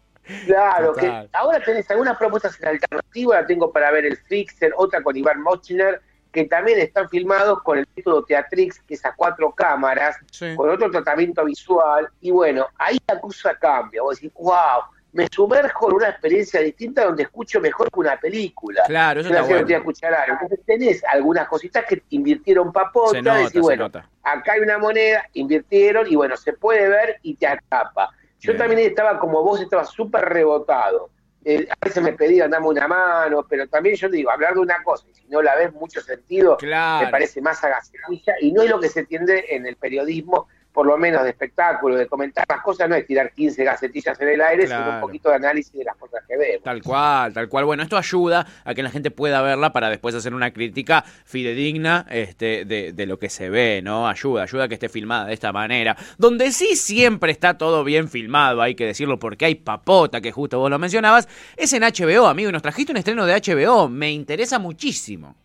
Claro, 0.45 0.93
que 0.93 1.29
ahora 1.33 1.59
tenés 1.63 1.89
algunas 1.89 2.17
propuestas 2.17 2.59
en 2.61 2.67
alternativa, 2.69 3.41
la 3.41 3.47
tengo 3.47 3.71
para 3.71 3.91
ver 3.91 4.05
el 4.05 4.17
Fixer, 4.17 4.73
otra 4.75 5.01
con 5.01 5.15
Iván 5.15 5.41
Mochner, 5.41 6.01
que 6.31 6.45
también 6.45 6.79
están 6.79 7.09
filmados 7.09 7.63
con 7.63 7.79
el 7.79 7.87
título 7.87 8.23
Teatrix, 8.23 8.79
que 8.81 8.93
es 8.93 9.05
a 9.05 9.13
cuatro 9.15 9.51
cámaras, 9.51 10.17
con 10.55 10.69
otro 10.69 10.91
tratamiento 10.91 11.45
visual, 11.45 12.09
y 12.21 12.31
bueno, 12.31 12.67
ahí 12.77 12.97
la 13.07 13.19
cosa 13.19 13.55
cambia, 13.55 14.01
vos 14.01 14.17
decís, 14.17 14.31
wow, 14.35 14.83
me 15.13 15.27
sumerjo 15.31 15.89
en 15.89 15.95
una 15.95 16.09
experiencia 16.09 16.59
distinta 16.61 17.05
donde 17.05 17.23
escucho 17.23 17.59
mejor 17.59 17.89
que 17.89 17.99
una 17.99 18.19
película. 18.19 18.83
Claro, 18.85 19.21
eso 19.21 19.29
está 19.29 19.41
bueno. 19.41 19.67
escuchar 19.67 20.13
algo. 20.13 20.33
Entonces 20.33 20.59
tenés 20.65 21.03
algunas 21.05 21.47
cositas 21.47 21.85
que 21.85 22.03
invirtieron 22.09 22.71
papota, 22.71 23.41
y 23.51 23.59
bueno, 23.59 23.85
acá 23.85 24.53
hay 24.53 24.59
una 24.59 24.77
moneda, 24.77 25.27
invirtieron, 25.33 26.05
y 26.07 26.15
bueno, 26.15 26.37
se 26.37 26.53
puede 26.53 26.87
ver 26.87 27.17
y 27.23 27.35
te 27.35 27.47
atrapa. 27.47 28.11
Yo 28.39 28.55
también 28.55 28.79
estaba 28.87 29.19
como 29.19 29.43
vos, 29.43 29.61
estaba 29.61 29.85
súper 29.85 30.25
rebotado. 30.25 31.09
Eh, 31.43 31.67
a 31.69 31.85
veces 31.85 32.03
me 32.03 32.13
pedían 32.13 32.51
dame 32.51 32.67
una 32.67 32.87
mano, 32.87 33.45
pero 33.47 33.67
también 33.67 33.95
yo 33.95 34.09
digo, 34.09 34.29
hablar 34.29 34.53
de 34.53 34.59
una 34.59 34.83
cosa, 34.83 35.05
y 35.09 35.13
si 35.13 35.27
no 35.27 35.41
la 35.41 35.55
ves 35.55 35.71
mucho 35.73 36.01
sentido, 36.01 36.57
me 36.61 37.07
parece 37.09 37.41
más 37.41 37.63
agacería, 37.63 38.35
y 38.41 38.51
no 38.51 38.63
es 38.63 38.69
lo 38.69 38.79
que 38.79 38.89
se 38.89 39.05
tiende 39.05 39.45
en 39.49 39.65
el 39.65 39.77
periodismo 39.77 40.47
por 40.77 40.85
lo 40.85 40.95
menos 40.95 41.23
de 41.23 41.31
espectáculo, 41.31 41.95
de 41.95 42.05
comentar 42.05 42.45
las 42.47 42.61
cosas, 42.61 42.87
no 42.87 42.93
es 42.93 43.07
tirar 43.07 43.31
15 43.31 43.63
gacetillas 43.63 44.21
en 44.21 44.27
el 44.27 44.39
aire, 44.39 44.67
sino 44.67 44.91
un 44.91 45.01
poquito 45.01 45.29
de 45.29 45.37
análisis 45.37 45.73
de 45.73 45.83
las 45.83 45.95
cosas 45.95 46.23
que 46.27 46.37
vemos. 46.37 46.63
Tal 46.63 46.83
cual, 46.83 47.33
tal 47.33 47.49
cual. 47.49 47.65
Bueno, 47.65 47.81
esto 47.81 47.97
ayuda 47.97 48.45
a 48.63 48.75
que 48.75 48.83
la 48.83 48.91
gente 48.91 49.09
pueda 49.09 49.41
verla 49.41 49.73
para 49.73 49.89
después 49.89 50.13
hacer 50.13 50.35
una 50.35 50.53
crítica 50.53 51.03
fidedigna 51.25 52.05
este, 52.11 52.63
de, 52.65 52.93
de 52.93 53.05
lo 53.07 53.17
que 53.17 53.27
se 53.29 53.49
ve, 53.49 53.81
¿no? 53.83 54.07
Ayuda, 54.07 54.43
ayuda 54.43 54.65
a 54.65 54.67
que 54.67 54.75
esté 54.75 54.87
filmada 54.87 55.25
de 55.25 55.33
esta 55.33 55.51
manera. 55.51 55.97
Donde 56.19 56.51
sí 56.51 56.75
siempre 56.75 57.31
está 57.31 57.57
todo 57.57 57.83
bien 57.83 58.07
filmado, 58.07 58.61
hay 58.61 58.75
que 58.75 58.85
decirlo 58.85 59.17
porque 59.17 59.45
hay 59.45 59.55
papota, 59.55 60.21
que 60.21 60.31
justo 60.31 60.59
vos 60.59 60.69
lo 60.69 60.77
mencionabas, 60.77 61.27
es 61.55 61.73
en 61.73 61.81
HBO, 61.81 62.27
amigo. 62.27 62.51
Nos 62.51 62.61
trajiste 62.61 62.91
un 62.91 62.97
estreno 62.97 63.25
de 63.25 63.33
HBO, 63.33 63.89
me 63.89 64.11
interesa 64.11 64.59
muchísimo. 64.59 65.35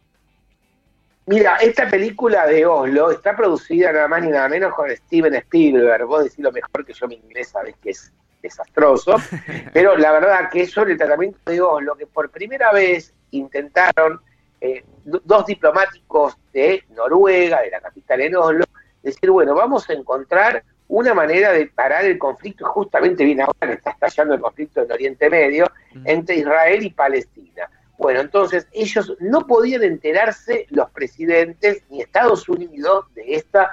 Mira, 1.27 1.57
esta 1.57 1.89
película 1.89 2.47
de 2.47 2.67
Oslo 2.67 3.13
está 3.13 3.37
producida 3.37 3.93
nada 3.93 4.09
más 4.09 4.23
ni 4.23 4.31
nada 4.31 4.49
menos 4.49 4.75
con 4.75 4.91
Steven 4.91 5.35
Spielberg. 5.37 6.05
Vos 6.07 6.25
decís 6.25 6.41
lo 6.41 6.51
mejor 6.51 6.85
que 6.85 6.93
yo 6.93 7.07
mi 7.07 7.15
inglés 7.15 7.51
sabés 7.51 7.77
que 7.83 7.91
es 7.91 8.13
desastroso. 8.43 9.17
pero 9.73 9.97
la 9.97 10.13
verdad 10.13 10.51
que 10.51 10.63
es 10.63 10.73
sobre 10.73 10.93
el 10.93 10.99
tratamiento 10.99 11.39
de 11.47 11.61
Oslo, 11.61 11.95
que 11.95 12.07
por 12.07 12.31
primera 12.31 12.73
vez 12.73 13.15
intentaron 13.31 14.21
eh, 14.61 14.85
dos 15.05 15.47
diplomáticos 15.47 16.37
de 16.53 16.85
Noruega, 16.91 17.63
de 17.63 17.71
la 17.71 17.81
capital 17.81 18.21
en 18.21 18.37
Oslo, 18.37 18.65
decir, 19.03 19.31
bueno, 19.31 19.55
vamos 19.55 19.89
a 19.89 19.93
encontrar 19.93 20.65
una 20.89 21.15
manera 21.15 21.53
de 21.53 21.67
parar 21.67 22.05
el 22.05 22.19
conflicto, 22.19 22.67
justamente 22.67 23.25
viene 23.25 23.43
ahora 23.43 23.67
que 23.67 23.73
está 23.73 23.91
estallando 23.91 24.35
el 24.35 24.41
conflicto 24.41 24.83
en 24.83 24.93
Oriente 24.93 25.31
Medio, 25.31 25.71
entre 26.05 26.37
Israel 26.37 26.85
y 26.85 26.91
Palestina. 26.91 27.69
Bueno, 28.03 28.21
entonces 28.21 28.67
ellos 28.73 29.15
no 29.21 29.47
podían 29.47 29.85
enterarse, 29.85 30.67
los 30.71 30.91
presidentes, 30.91 31.85
ni 31.89 32.01
Estados 32.01 32.49
Unidos, 32.49 33.05
de 33.15 33.37
esta, 33.37 33.71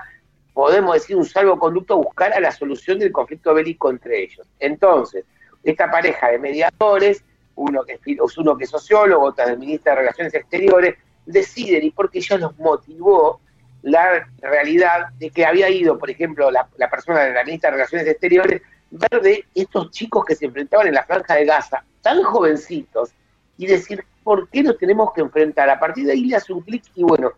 podemos 0.53 0.93
decir, 0.93 1.15
un 1.15 1.25
salvoconducto 1.25 1.95
a 1.95 1.97
buscar 1.97 2.33
a 2.33 2.39
la 2.39 2.51
solución 2.51 2.99
del 2.99 3.11
conflicto 3.11 3.55
bélico 3.55 3.89
entre 3.89 4.21
ellos. 4.21 4.47
Entonces, 4.59 5.25
esta 5.63 5.89
pareja 5.89 6.29
de 6.29 6.37
mediadores, 6.37 7.23
uno 7.55 7.83
que 7.83 7.93
es, 7.93 8.37
uno 8.37 8.55
que 8.55 8.65
es 8.65 8.69
sociólogo, 8.69 9.25
otro 9.25 9.45
es 9.45 9.57
ministro 9.57 9.93
de 9.93 9.99
Relaciones 9.99 10.33
Exteriores, 10.35 10.95
deciden, 11.25 11.83
y 11.85 11.89
porque 11.89 12.19
ella 12.19 12.37
los 12.37 12.57
motivó, 12.59 13.41
la 13.81 14.27
realidad 14.41 15.07
de 15.17 15.31
que 15.31 15.43
había 15.43 15.71
ido, 15.71 15.97
por 15.97 16.11
ejemplo, 16.11 16.51
la, 16.51 16.67
persona 16.91 17.21
de 17.21 17.33
la 17.33 17.43
ministra 17.43 17.71
de 17.71 17.77
Relaciones 17.77 18.07
Exteriores, 18.07 18.61
ver 18.91 19.21
de 19.23 19.43
estos 19.55 19.89
chicos 19.89 20.23
que 20.23 20.35
se 20.35 20.45
enfrentaban 20.45 20.85
en 20.85 20.93
la 20.93 21.03
franja 21.03 21.33
de 21.33 21.45
Gaza, 21.45 21.83
tan 22.03 22.21
jovencitos, 22.21 23.09
y 23.57 23.65
decir, 23.65 24.05
¿por 24.23 24.49
qué 24.49 24.63
nos 24.63 24.77
tenemos 24.77 25.11
que 25.13 25.21
enfrentar? 25.21 25.69
A 25.69 25.79
partir 25.79 26.05
de 26.05 26.13
ahí 26.13 26.25
le 26.25 26.35
hace 26.35 26.53
un 26.53 26.61
clic 26.61 26.83
y 26.95 27.03
bueno, 27.03 27.33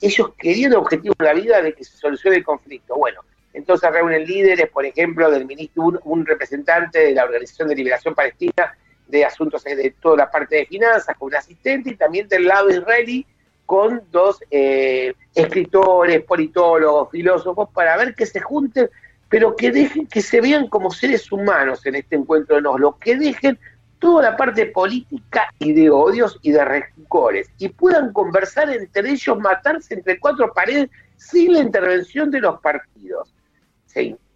ellos 0.00 0.30
querían 0.38 0.72
el 0.72 0.78
objetivo 0.78 1.14
de 1.18 1.24
la 1.24 1.34
vida 1.34 1.62
de 1.62 1.72
que 1.72 1.84
se 1.84 1.96
solucione 1.96 2.36
el 2.36 2.44
conflicto. 2.44 2.96
Bueno, 2.96 3.20
entonces 3.52 3.90
reúnen 3.90 4.24
líderes, 4.24 4.68
por 4.68 4.84
ejemplo, 4.84 5.30
del 5.30 5.46
ministro, 5.46 5.98
un, 6.04 6.26
representante 6.26 6.98
de 6.98 7.12
la 7.12 7.24
Organización 7.24 7.68
de 7.68 7.76
Liberación 7.76 8.14
Palestina 8.14 8.76
de 9.06 9.24
asuntos 9.24 9.64
de 9.64 9.94
toda 10.00 10.16
la 10.16 10.30
parte 10.30 10.56
de 10.56 10.66
finanzas, 10.66 11.16
con 11.16 11.28
un 11.28 11.36
asistente, 11.36 11.90
y 11.90 11.96
también 11.96 12.28
del 12.28 12.44
lado 12.44 12.68
israelí, 12.68 13.24
con 13.64 14.02
dos 14.10 14.40
eh, 14.50 15.14
escritores, 15.34 16.22
politólogos, 16.24 17.10
filósofos, 17.10 17.68
para 17.72 17.96
ver 17.96 18.14
que 18.14 18.26
se 18.26 18.40
junten, 18.40 18.90
pero 19.28 19.56
que 19.56 19.70
dejen 19.70 20.06
que 20.06 20.22
se 20.22 20.40
vean 20.40 20.68
como 20.68 20.90
seres 20.90 21.30
humanos 21.32 21.84
en 21.86 21.94
este 21.94 22.16
encuentro 22.16 22.60
de 22.60 22.68
Oslo, 22.68 22.98
que 23.00 23.16
dejen 23.16 23.58
toda 23.98 24.30
la 24.30 24.36
parte 24.36 24.66
política 24.66 25.52
y 25.58 25.72
de 25.72 25.90
odios 25.90 26.38
y 26.42 26.52
de 26.52 26.64
rencores, 26.64 27.50
y 27.58 27.68
puedan 27.68 28.12
conversar 28.12 28.70
entre 28.70 29.10
ellos, 29.10 29.38
matarse 29.38 29.94
entre 29.94 30.18
cuatro 30.18 30.52
paredes 30.52 30.90
sin 31.16 31.54
la 31.54 31.60
intervención 31.60 32.30
de 32.30 32.40
los 32.40 32.60
partidos. 32.60 33.32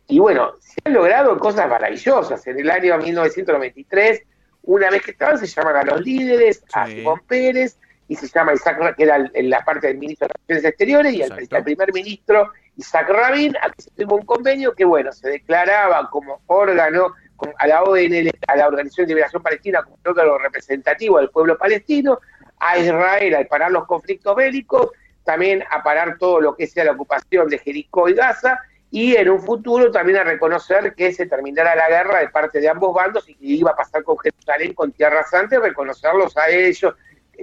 Y 0.09 0.19
bueno, 0.19 0.53
se 0.59 0.75
han 0.85 0.95
logrado 0.95 1.39
cosas 1.39 1.69
maravillosas. 1.69 2.45
En 2.47 2.59
el 2.59 2.71
año 2.71 2.99
1993, 2.99 4.23
una 4.63 4.91
vez 4.91 5.03
que 5.03 5.13
estaban, 5.13 5.39
se 5.39 5.47
llaman 5.47 5.77
a 5.77 5.85
los 5.85 6.01
líderes, 6.01 6.65
a 6.73 6.87
Simón 6.87 7.21
Pérez, 7.29 7.79
y 8.09 8.17
se 8.17 8.27
llama 8.27 8.55
Isaac, 8.55 8.97
que 8.97 9.05
era 9.05 9.31
en 9.33 9.51
la 9.51 9.65
parte 9.65 9.87
del 9.87 9.99
ministro 9.99 10.27
de 10.27 10.35
Relaciones 10.35 10.65
Exteriores, 10.65 11.15
y 11.15 11.23
el, 11.23 11.63
primer 11.63 11.93
ministro 11.93 12.51
Isaac 12.77 13.09
Rabin, 13.09 13.57
a 13.63 13.71
que 13.71 13.83
se 13.83 13.91
firmó 13.93 14.17
un 14.17 14.27
convenio 14.27 14.75
que, 14.75 14.85
bueno, 14.85 15.13
se 15.13 15.29
declaraba 15.29 16.11
como 16.11 16.41
órgano 16.47 17.15
a 17.59 17.67
la 17.67 17.83
ONL, 17.83 18.31
a 18.47 18.57
la 18.57 18.69
Organización 18.69 19.07
de 19.07 19.15
Liberación 19.15 19.43
Palestina, 19.43 19.83
como 19.83 19.99
órgano 20.05 20.39
representativo 20.39 21.19
del 21.19 21.31
pueblo 21.31 21.57
palestino, 21.59 22.21
a 22.59 22.79
Israel 22.79 23.35
al 23.35 23.47
parar 23.47 23.71
los 23.71 23.87
conflictos 23.87 24.37
bélicos, 24.37 24.91
también 25.25 25.65
a 25.71 25.83
parar 25.83 26.19
todo 26.19 26.41
lo 26.41 26.57
que 26.57 26.67
sea 26.67 26.85
la 26.85 26.93
ocupación 26.93 27.49
de 27.49 27.59
Jericó 27.59 28.09
y 28.09 28.15
Gaza, 28.15 28.59
y 28.91 29.15
en 29.15 29.31
un 29.31 29.41
futuro 29.41 29.91
también 29.91 30.19
a 30.19 30.25
reconocer 30.25 30.95
que 30.95 31.13
se 31.13 31.27
terminara 31.27 31.77
la 31.77 31.89
guerra 31.89 32.21
de 32.21 32.29
parte 32.29 32.61
de 32.61 32.69
ambos 32.69 32.93
bandos 32.93 33.29
y 33.29 33.35
que 33.35 33.47
iba 33.47 33.71
a 33.71 33.77
pasar 33.77 34.03
con 34.03 34.19
Jerusalén, 34.19 34.75
con 34.75 34.91
Tierra 34.93 35.23
Santa, 35.25 35.61
reconocerlos 35.61 36.37
a 36.37 36.49
ellos, 36.51 36.95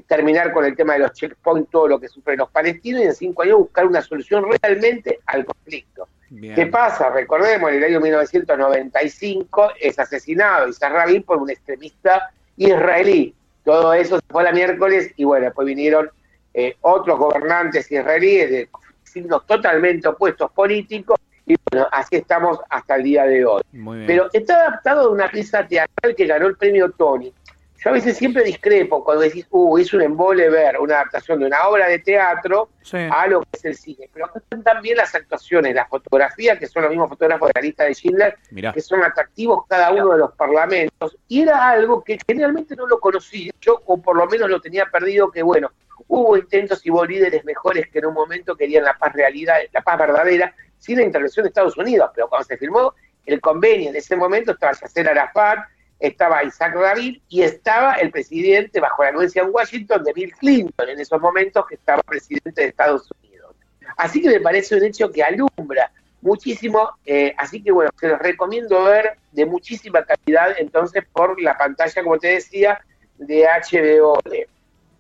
terminar 0.08 0.52
con 0.52 0.66
el 0.66 0.76
tema 0.76 0.94
de 0.94 1.00
los 1.00 1.14
checkpoints, 1.14 1.72
todo 1.72 1.88
lo 1.88 2.00
que 2.00 2.10
sufren 2.10 2.40
los 2.40 2.50
palestinos, 2.50 3.02
y 3.02 3.06
en 3.06 3.16
cinco 3.16 3.44
años 3.44 3.60
buscar 3.60 3.86
una 3.86 4.02
solución 4.02 4.46
realmente 4.62 5.20
al 5.26 5.46
conflicto. 5.46 6.08
¿Qué 6.30 6.66
pasa? 6.68 7.10
Recordemos, 7.10 7.72
en 7.72 7.78
el 7.78 7.84
año 7.86 8.02
1995 8.02 9.72
es 9.80 9.98
asesinado 9.98 10.68
Isaac 10.68 10.92
Rabin 10.92 11.24
por 11.24 11.38
un 11.38 11.50
extremista 11.50 12.32
israelí. 12.58 13.34
Todo 13.64 13.94
eso 13.94 14.18
se 14.18 14.26
fue 14.30 14.44
la 14.44 14.52
miércoles 14.52 15.12
y 15.16 15.24
bueno, 15.24 15.46
después 15.46 15.66
vinieron 15.66 16.10
eh, 16.54 16.76
otros 16.82 17.18
gobernantes 17.18 17.92
israelíes 17.92 18.50
de 18.50 18.70
signos 19.04 19.46
totalmente 19.46 20.08
opuestos 20.08 20.52
políticos 20.52 21.18
y 21.46 21.56
bueno, 21.72 21.88
así 21.92 22.18
estamos 22.18 22.60
hasta 22.70 22.96
el 22.96 23.04
día 23.04 23.24
de 23.24 23.46
hoy. 23.46 23.62
Pero 24.06 24.28
está 24.34 24.56
adaptado 24.56 25.08
a 25.08 25.12
una 25.12 25.30
pieza 25.30 25.66
teatral 25.66 26.14
que 26.16 26.26
ganó 26.26 26.48
el 26.48 26.58
premio 26.58 26.92
Tony. 26.92 27.34
Yo 27.80 27.92
a 27.92 27.94
veces 27.94 28.18
siempre 28.18 28.44
discrepo 28.44 29.04
cuando 29.04 29.22
decís, 29.22 29.46
uh, 29.52 29.78
es 29.78 29.94
un 29.94 30.02
embole 30.02 30.50
ver 30.50 30.80
una 30.80 30.96
adaptación 30.96 31.40
de 31.40 31.46
una 31.46 31.68
obra 31.68 31.88
de 31.88 32.00
teatro 32.00 32.70
a 33.12 33.28
lo 33.28 33.42
que 33.42 33.50
es 33.54 33.66
el 33.66 33.76
cine. 33.76 34.10
Pero 34.12 34.30
están 34.34 34.64
también 34.64 34.98
las 34.98 35.14
actuaciones, 35.14 35.76
la 35.76 35.86
fotografía, 35.86 36.58
que 36.58 36.68
son 36.68 36.84
los 36.84 36.90
mismos 36.90 37.10
fotógrafos 37.10 37.50
de 37.50 37.54
la 37.56 37.62
lista 37.62 37.84
de 37.84 37.94
Schindler, 37.94 38.36
que 38.74 38.82
son 38.82 39.04
atractivos 39.04 39.66
cada 39.68 39.92
uno 39.92 40.14
de 40.14 40.18
los 40.18 40.32
parlamentos. 40.34 41.18
Y 41.28 41.42
era 41.42 41.70
algo 41.70 42.04
que 42.04 42.18
generalmente 42.26 42.76
no 42.76 42.88
lo 42.88 43.00
conocía 43.00 43.52
yo, 43.62 43.80
o 43.86 44.02
por 44.02 44.18
lo 44.18 44.26
menos 44.26 44.50
lo 44.50 44.60
tenía 44.60 44.88
perdido, 44.88 45.30
que 45.30 45.44
bueno, 45.44 45.72
hubo 46.08 46.36
intentos 46.36 46.84
y 46.84 46.90
hubo 46.90 47.06
líderes 47.06 47.46
mejores 47.46 47.88
que 47.90 48.00
en 48.00 48.08
un 48.08 48.16
momento 48.16 48.56
querían 48.56 48.86
la 48.86 48.98
paz 48.98 49.14
realidad, 49.14 49.58
la 49.72 49.82
paz 49.82 50.00
verdadera, 50.00 50.56
sin 50.80 50.98
la 50.98 51.04
intervención 51.04 51.44
de 51.44 51.50
Estados 51.50 51.78
Unidos. 51.78 52.10
Pero 52.16 52.28
cuando 52.28 52.46
se 52.46 52.58
firmó 52.58 52.96
el 53.26 53.40
convenio 53.40 53.90
en 53.90 53.96
ese 53.96 54.16
momento 54.16 54.54
estaba 54.54 54.74
Yasser 54.74 55.10
Arafat, 55.10 55.60
estaba 56.00 56.44
Isaac 56.44 56.76
Rabin 56.76 57.22
y 57.30 57.42
estaba 57.42 57.94
el 57.96 58.12
presidente 58.12 58.80
bajo 58.80 59.04
la 59.04 59.10
anuencia 59.10 59.42
en 59.42 59.50
Washington 59.52 60.04
de 60.04 60.14
Bill 60.14 60.34
Clinton 60.36 60.90
en 60.90 61.00
esos 61.00 61.20
momentos 61.20 61.66
que 61.68 61.76
estaba 61.76 62.02
presidente 62.04 62.62
de 62.62 62.68
Estados 62.68 63.10
Unidos. 63.24 63.56
Así 63.98 64.22
que 64.22 64.30
me 64.30 64.40
parece 64.40 64.76
un 64.76 64.84
hecho 64.84 65.12
que 65.12 65.24
alumbra 65.24 65.92
muchísimo, 66.22 66.90
eh, 67.06 67.34
así 67.38 67.64
que 67.64 67.72
bueno, 67.72 67.92
se 68.00 68.10
los 68.10 68.20
recomiendo 68.20 68.84
ver 68.84 69.18
de 69.32 69.46
muchísima 69.46 70.04
calidad 70.04 70.56
entonces 70.58 71.04
por 71.12 71.42
la 71.42 71.58
pantalla, 71.58 72.04
como 72.04 72.18
te 72.20 72.28
decía, 72.28 72.80
de 73.18 73.46
HBO. 73.46 74.20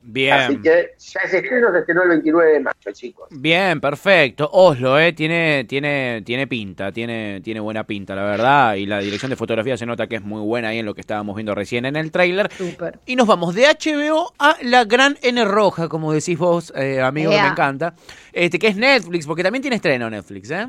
Bien. 0.10 0.34
Así 0.34 0.62
que 0.62 0.92
ya 0.98 1.20
ese 1.26 1.40
estreno 1.40 1.70
se 1.74 1.80
estrenó 1.80 2.04
el 2.04 2.10
29 2.10 2.52
de 2.54 2.60
mayo, 2.62 2.92
chicos. 2.94 3.28
Bien, 3.30 3.82
perfecto. 3.82 4.50
Oslo, 4.54 4.98
eh, 4.98 5.12
tiene, 5.12 5.66
tiene, 5.66 6.22
tiene 6.26 6.48
pinta, 6.48 6.94
tiene, 6.94 7.42
tiene 7.42 7.60
buena 7.60 7.84
pinta, 7.84 8.16
la 8.16 8.24
verdad. 8.24 8.76
Y 8.76 8.86
la 8.86 9.00
dirección 9.00 9.32
de 9.32 9.36
fotografía 9.36 9.76
se 9.76 9.86
nota 9.86 10.08
que 10.08 10.16
es 10.16 10.24
muy 10.24 10.40
buena 10.40 10.70
ahí 10.70 10.80
en 10.80 10.86
lo 10.86 10.96
que 10.96 11.02
estábamos 11.02 11.36
viendo 11.36 11.54
recién 11.54 11.84
en 11.84 11.98
el 11.98 12.14
tráiler. 12.14 12.50
Y 13.06 13.18
nos 13.18 13.28
vamos 13.28 13.54
de 13.54 13.64
HBO 13.64 14.32
a 14.40 14.56
la 14.62 14.86
gran 14.86 15.18
N 15.22 15.44
roja, 15.44 15.90
como 15.90 16.14
decís 16.14 16.38
vos, 16.38 16.72
eh, 16.74 17.02
amigo, 17.02 17.32
que 17.32 17.42
me 17.42 17.48
encanta. 17.50 17.94
Este, 18.32 18.60
que 18.60 18.68
es 18.68 18.78
Netflix, 18.78 19.28
porque 19.28 19.44
también 19.44 19.62
tiene 19.62 19.76
estreno 19.76 20.10
Netflix, 20.10 20.50
¿eh? 20.52 20.68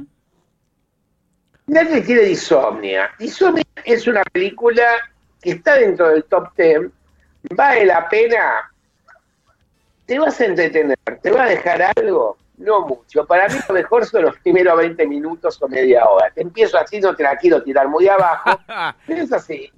Netflix 1.68 2.06
tiene 2.06 2.22
Disomnia. 2.22 3.10
Disomnia 3.20 3.64
es 3.84 4.04
una 4.08 4.24
película 4.24 4.82
que 5.40 5.52
está 5.52 5.76
dentro 5.76 6.08
del 6.08 6.24
top 6.24 6.48
10. 6.56 6.90
Vale 7.54 7.86
la 7.86 8.08
pena 8.08 8.68
¿Te 10.08 10.18
vas 10.18 10.40
a 10.40 10.46
entretener? 10.46 10.96
¿Te 11.20 11.30
va 11.30 11.44
a 11.44 11.48
dejar 11.50 11.82
algo? 11.94 12.38
No 12.56 12.80
mucho. 12.80 13.26
Para 13.26 13.46
mí 13.46 13.56
lo 13.68 13.74
mejor 13.74 14.06
son 14.06 14.22
los 14.22 14.38
primeros 14.38 14.74
20 14.78 15.06
minutos 15.06 15.60
o 15.60 15.68
media 15.68 16.06
hora. 16.08 16.30
Te 16.30 16.40
empiezo 16.40 16.78
así, 16.78 16.98
no 16.98 17.14
te 17.14 17.24
la 17.24 17.36
quiero 17.36 17.62
tirar 17.62 17.88
muy 17.88 18.08
abajo. 18.08 18.58
es 19.06 19.30
así. 19.30 19.70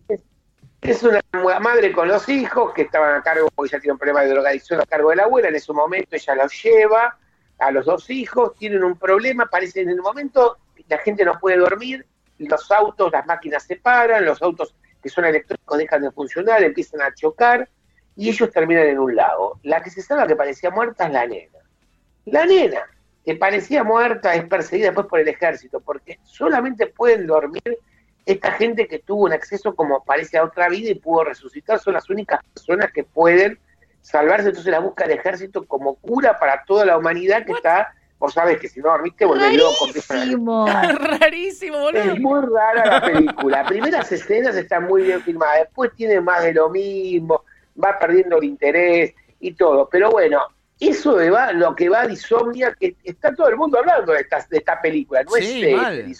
Es, 0.81 1.03
una 1.03 1.21
madre 1.59 1.91
con 1.91 2.07
los 2.07 2.29
hijos 2.29 2.73
que 2.73 2.83
estaban 2.83 3.17
a 3.17 3.23
cargo, 3.25 3.49
porque 3.53 3.73
ya 3.73 3.81
tiene 3.81 3.95
un 3.95 3.99
problema 3.99 4.23
de 4.23 4.29
drogadicción 4.29 4.81
a 4.81 4.87
cargo 4.87 5.11
de 5.11 5.17
la 5.17 5.25
abuela. 5.25 5.49
En 5.49 5.57
ese 5.57 5.73
momento 5.73 6.15
ella 6.15 6.35
los 6.37 6.63
lleva 6.63 7.19
a 7.59 7.71
los 7.73 7.85
dos 7.85 8.09
hijos, 8.09 8.55
tienen 8.55 8.85
un 8.85 8.97
problema, 8.97 9.47
parece 9.47 9.81
en 9.81 9.91
el 9.91 10.01
momento 10.01 10.59
la 10.89 10.99
gente 10.99 11.25
no 11.25 11.41
puede 11.41 11.57
dormir, 11.57 12.07
los 12.39 12.71
autos, 12.71 13.11
las 13.11 13.27
máquinas 13.27 13.65
se 13.65 13.77
paran, 13.77 14.25
los 14.25 14.41
autos 14.41 14.77
que 15.03 15.09
son 15.09 15.25
electrónicos 15.25 15.77
dejan 15.77 16.03
de 16.03 16.13
funcionar, 16.13 16.63
empiezan 16.63 17.03
a 17.03 17.13
chocar 17.13 17.69
y 18.17 18.29
ellos 18.29 18.51
terminan 18.51 18.87
en 18.87 18.99
un 18.99 19.15
lago. 19.15 19.59
La 19.63 19.83
que 19.83 19.91
se 19.91 20.03
sabe 20.03 20.27
que 20.27 20.37
parecía 20.37 20.71
muerta 20.71 21.07
es 21.07 21.13
la 21.13 21.27
nena. 21.27 21.59
La 22.27 22.47
nena 22.47 22.83
que 23.25 23.35
parecía 23.35 23.85
muerta 23.85 24.35
es 24.35 24.45
perseguida 24.45 24.89
después 24.89 25.07
por 25.07 25.21
el 25.21 25.29
ejército, 25.29 25.81
porque 25.81 26.19
solamente 26.25 26.87
pueden 26.87 27.27
dormir 27.27 27.79
esta 28.27 28.53
gente 28.53 28.87
que 28.87 29.01
tuvo 29.01 29.25
un 29.25 29.33
acceso 29.33 29.75
como 29.75 30.05
parece 30.05 30.39
a 30.39 30.45
otra 30.45 30.69
vida 30.69 30.91
y 30.91 30.95
pudo 30.95 31.25
resucitar, 31.25 31.79
son 31.79 31.95
las 31.95 32.09
únicas 32.11 32.41
personas 32.55 32.93
que 32.93 33.05
pueden 33.05 33.59
salvarse, 34.01 34.49
entonces 34.49 34.71
la 34.71 34.81
busca 34.81 35.05
el 35.05 35.13
ejército 35.13 35.67
como 35.67 35.97
cura 35.97 36.39
para 36.39 36.65
toda 36.65 36.85
la 36.85 36.97
humanidad 36.97 37.45
que 37.45 37.53
está, 37.53 37.93
vos 38.19 38.33
sabes 38.33 38.59
que 38.59 38.69
si 38.69 38.81
no 38.81 38.91
dormiste 38.91 39.25
volvés 39.25 39.55
loco. 39.55 39.87
Rarísimo, 40.09 40.67
rarísimo, 40.99 41.79
boludo. 41.81 42.03
Es 42.03 42.21
muy 42.21 42.41
rara 42.41 42.87
la 42.87 43.01
película. 43.01 43.65
Primeras 43.65 44.11
escenas 44.13 44.57
están 44.57 44.87
muy 44.87 45.03
bien 45.03 45.21
filmadas, 45.23 45.61
después 45.61 45.91
tiene 45.95 46.21
más 46.21 46.43
de 46.43 46.55
lo 46.55 46.71
mismo, 46.71 47.45
va 47.83 47.99
perdiendo 47.99 48.39
el 48.39 48.45
interés 48.45 49.15
y 49.39 49.55
todo. 49.55 49.89
Pero 49.91 50.11
bueno, 50.11 50.41
eso 50.79 51.17
de 51.17 51.31
va, 51.31 51.53
lo 51.53 51.75
que 51.75 51.89
va 51.89 52.03
a 52.03 52.07
Disomnia, 52.07 52.75
que 52.79 52.97
está 53.05 53.35
todo 53.35 53.49
el 53.49 53.57
mundo 53.57 53.79
hablando 53.79 54.13
de 54.13 54.21
esta, 54.21 54.45
de 54.49 54.59
esta 54.59 54.81
película, 54.81 55.23
no 55.23 55.37
es 55.37 55.47
de 55.47 56.15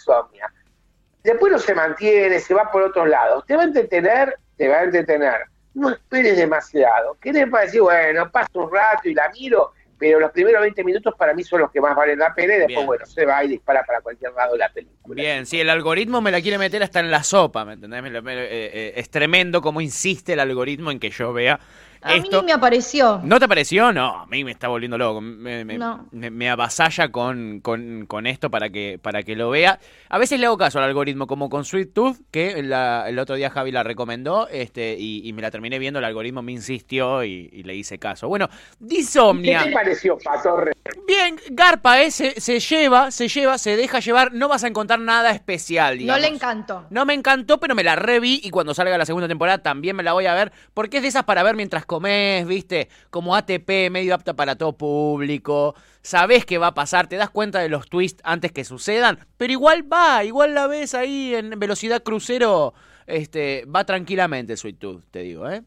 Después 1.23 1.53
no 1.53 1.59
se 1.59 1.75
mantiene, 1.75 2.39
se 2.41 2.55
va 2.55 2.71
por 2.71 2.83
otros 2.83 3.09
lados. 3.09 3.45
Te 3.47 3.57
va 3.57 3.63
a 3.63 3.67
entretener, 3.67 4.37
te 4.57 4.69
va 4.69 4.79
a 4.79 4.85
entretener. 4.85 5.43
no 5.75 5.91
esperes 5.91 6.37
demasiado. 6.37 7.17
¿Querés 7.21 7.49
para 7.49 7.65
decir, 7.65 7.83
bueno, 7.83 8.31
paso 8.31 8.51
un 8.55 8.73
rato 8.73 9.09
y 9.09 9.15
la 9.15 9.29
miro? 9.31 9.73
Pero 10.01 10.19
los 10.19 10.31
primeros 10.31 10.63
20 10.63 10.83
minutos 10.83 11.15
para 11.15 11.35
mí 11.35 11.45
son 11.45 11.61
los 11.61 11.71
que 11.71 11.79
más 11.79 11.95
valen 11.95 12.19
la 12.19 12.35
pena 12.35 12.57
y 12.57 12.59
después, 12.61 12.87
bueno, 12.87 13.05
se 13.05 13.27
va 13.27 13.45
y 13.45 13.49
dispara 13.49 13.85
para 13.85 14.01
cualquier 14.01 14.33
lado 14.33 14.57
la 14.57 14.73
película. 14.73 15.23
Bien, 15.23 15.45
sí, 15.45 15.61
el 15.61 15.69
algoritmo 15.69 16.23
me 16.23 16.31
la 16.31 16.41
quiere 16.41 16.57
meter 16.57 16.83
hasta 16.83 17.01
en 17.01 17.11
la 17.11 17.23
sopa, 17.23 17.67
¿me 17.67 17.75
entendés? 17.75 18.03
Eh, 18.03 18.23
eh, 18.27 18.93
es 18.97 19.11
tremendo 19.11 19.61
cómo 19.61 19.83
insiste 19.83 20.33
el 20.33 20.41
algoritmo 20.41 20.91
en 20.91 20.99
que 20.99 21.11
yo 21.11 21.35
vea 21.35 21.61
a 22.03 22.15
mí 22.15 22.29
me 22.45 22.53
apareció. 22.53 23.21
¿No 23.23 23.39
te 23.39 23.45
apareció? 23.45 23.93
No, 23.93 24.21
a 24.21 24.27
mí 24.27 24.45
me 24.45 24.51
está 24.51 24.69
volviendo 24.69 24.97
loco. 24.97 25.21
Me, 25.21 25.65
me, 25.65 26.51
avasalla 26.51 27.11
con, 27.11 27.61
con, 27.61 28.27
esto 28.27 28.51
para 28.51 28.71
que, 28.71 28.99
para 29.01 29.23
que 29.23 29.37
lo 29.37 29.51
vea. 29.51 29.79
A 30.09 30.19
veces 30.19 30.41
le 30.41 30.47
hago 30.47 30.57
caso 30.57 30.79
al 30.79 30.85
algoritmo, 30.85 31.27
como 31.27 31.51
con 31.51 31.65
Sweet 31.65 31.93
Tooth, 31.93 32.17
que 32.31 32.53
el 32.53 33.19
otro 33.19 33.37
día 33.37 33.51
Javi 33.51 33.73
la 33.73 33.83
recomendó 33.83 34.49
este, 34.49 34.97
y, 34.99 35.31
me 35.33 35.43
la 35.43 35.51
terminé 35.51 35.79
viendo. 35.79 35.99
El 35.99 36.05
algoritmo 36.07 36.43
me 36.43 36.53
insistió 36.53 37.23
y, 37.25 37.49
le 37.63 37.75
hice 37.75 37.99
caso. 37.99 38.29
Bueno, 38.29 38.49
Disomnia. 38.79 39.61
¿Qué 39.61 39.69
te 39.69 39.73
pareció, 39.73 40.19
Patorre? 40.19 40.73
Bien, 41.07 41.39
Garpa, 41.51 42.01
eh, 42.03 42.11
se, 42.11 42.61
lleva, 42.61 43.11
se 43.11 43.29
lleva, 43.29 43.59
se 43.59 43.77
deja 43.77 44.01
llevar. 44.01 44.33
No 44.33 44.49
vas 44.49 44.65
a 44.65 44.69
encontrar 44.69 45.01
nada 45.01 45.31
especial, 45.31 45.99
digamos. 45.99 46.21
No 46.21 46.29
le 46.29 46.35
encantó. 46.35 46.87
No 46.91 47.05
me 47.05 47.15
encantó, 47.15 47.61
pero 47.61 47.75
me 47.75 47.85
la 47.85 47.97
reví 47.97 48.41
y 48.43 48.51
cuando 48.51 48.75
salga 48.75 48.97
la 48.97 49.07
segunda 49.07 49.29
temporada 49.29 49.59
también 49.59 49.97
me 49.97 50.03
la 50.03 50.13
voy 50.13 50.27
a 50.27 50.35
ver, 50.35 50.53
porque 50.73 50.99
es 50.99 51.03
de 51.03 51.09
esas 51.09 51.25
para 51.25 51.43
ver 51.43 51.57
mientras 51.57 51.85
comés, 51.91 52.47
¿viste? 52.47 52.89
Como 53.11 53.35
ATP, 53.35 53.91
medio 53.91 54.15
apta 54.15 54.35
para 54.35 54.55
todo 54.55 54.75
público. 54.75 55.75
Sabés 56.03 56.47
qué 56.47 56.57
va 56.57 56.69
a 56.69 56.75
pasar, 56.75 57.09
te 57.09 57.17
das 57.17 57.31
cuenta 57.31 57.59
de 57.59 57.69
los 57.69 57.89
twists 57.89 58.23
antes 58.25 58.53
que 58.53 58.63
sucedan, 58.63 59.19
pero 59.37 59.53
igual 59.53 59.93
va, 59.93 60.23
igual 60.23 60.55
la 60.55 60.69
ves 60.69 60.95
ahí 60.95 61.35
en 61.35 61.59
velocidad 61.59 62.05
crucero, 62.05 62.75
este, 63.09 63.65
va 63.65 63.85
tranquilamente 63.85 64.57
Sweet 64.57 64.79
Tooth, 64.79 65.03
te 65.11 65.19
digo, 65.19 65.51
¿eh? 65.51 65.65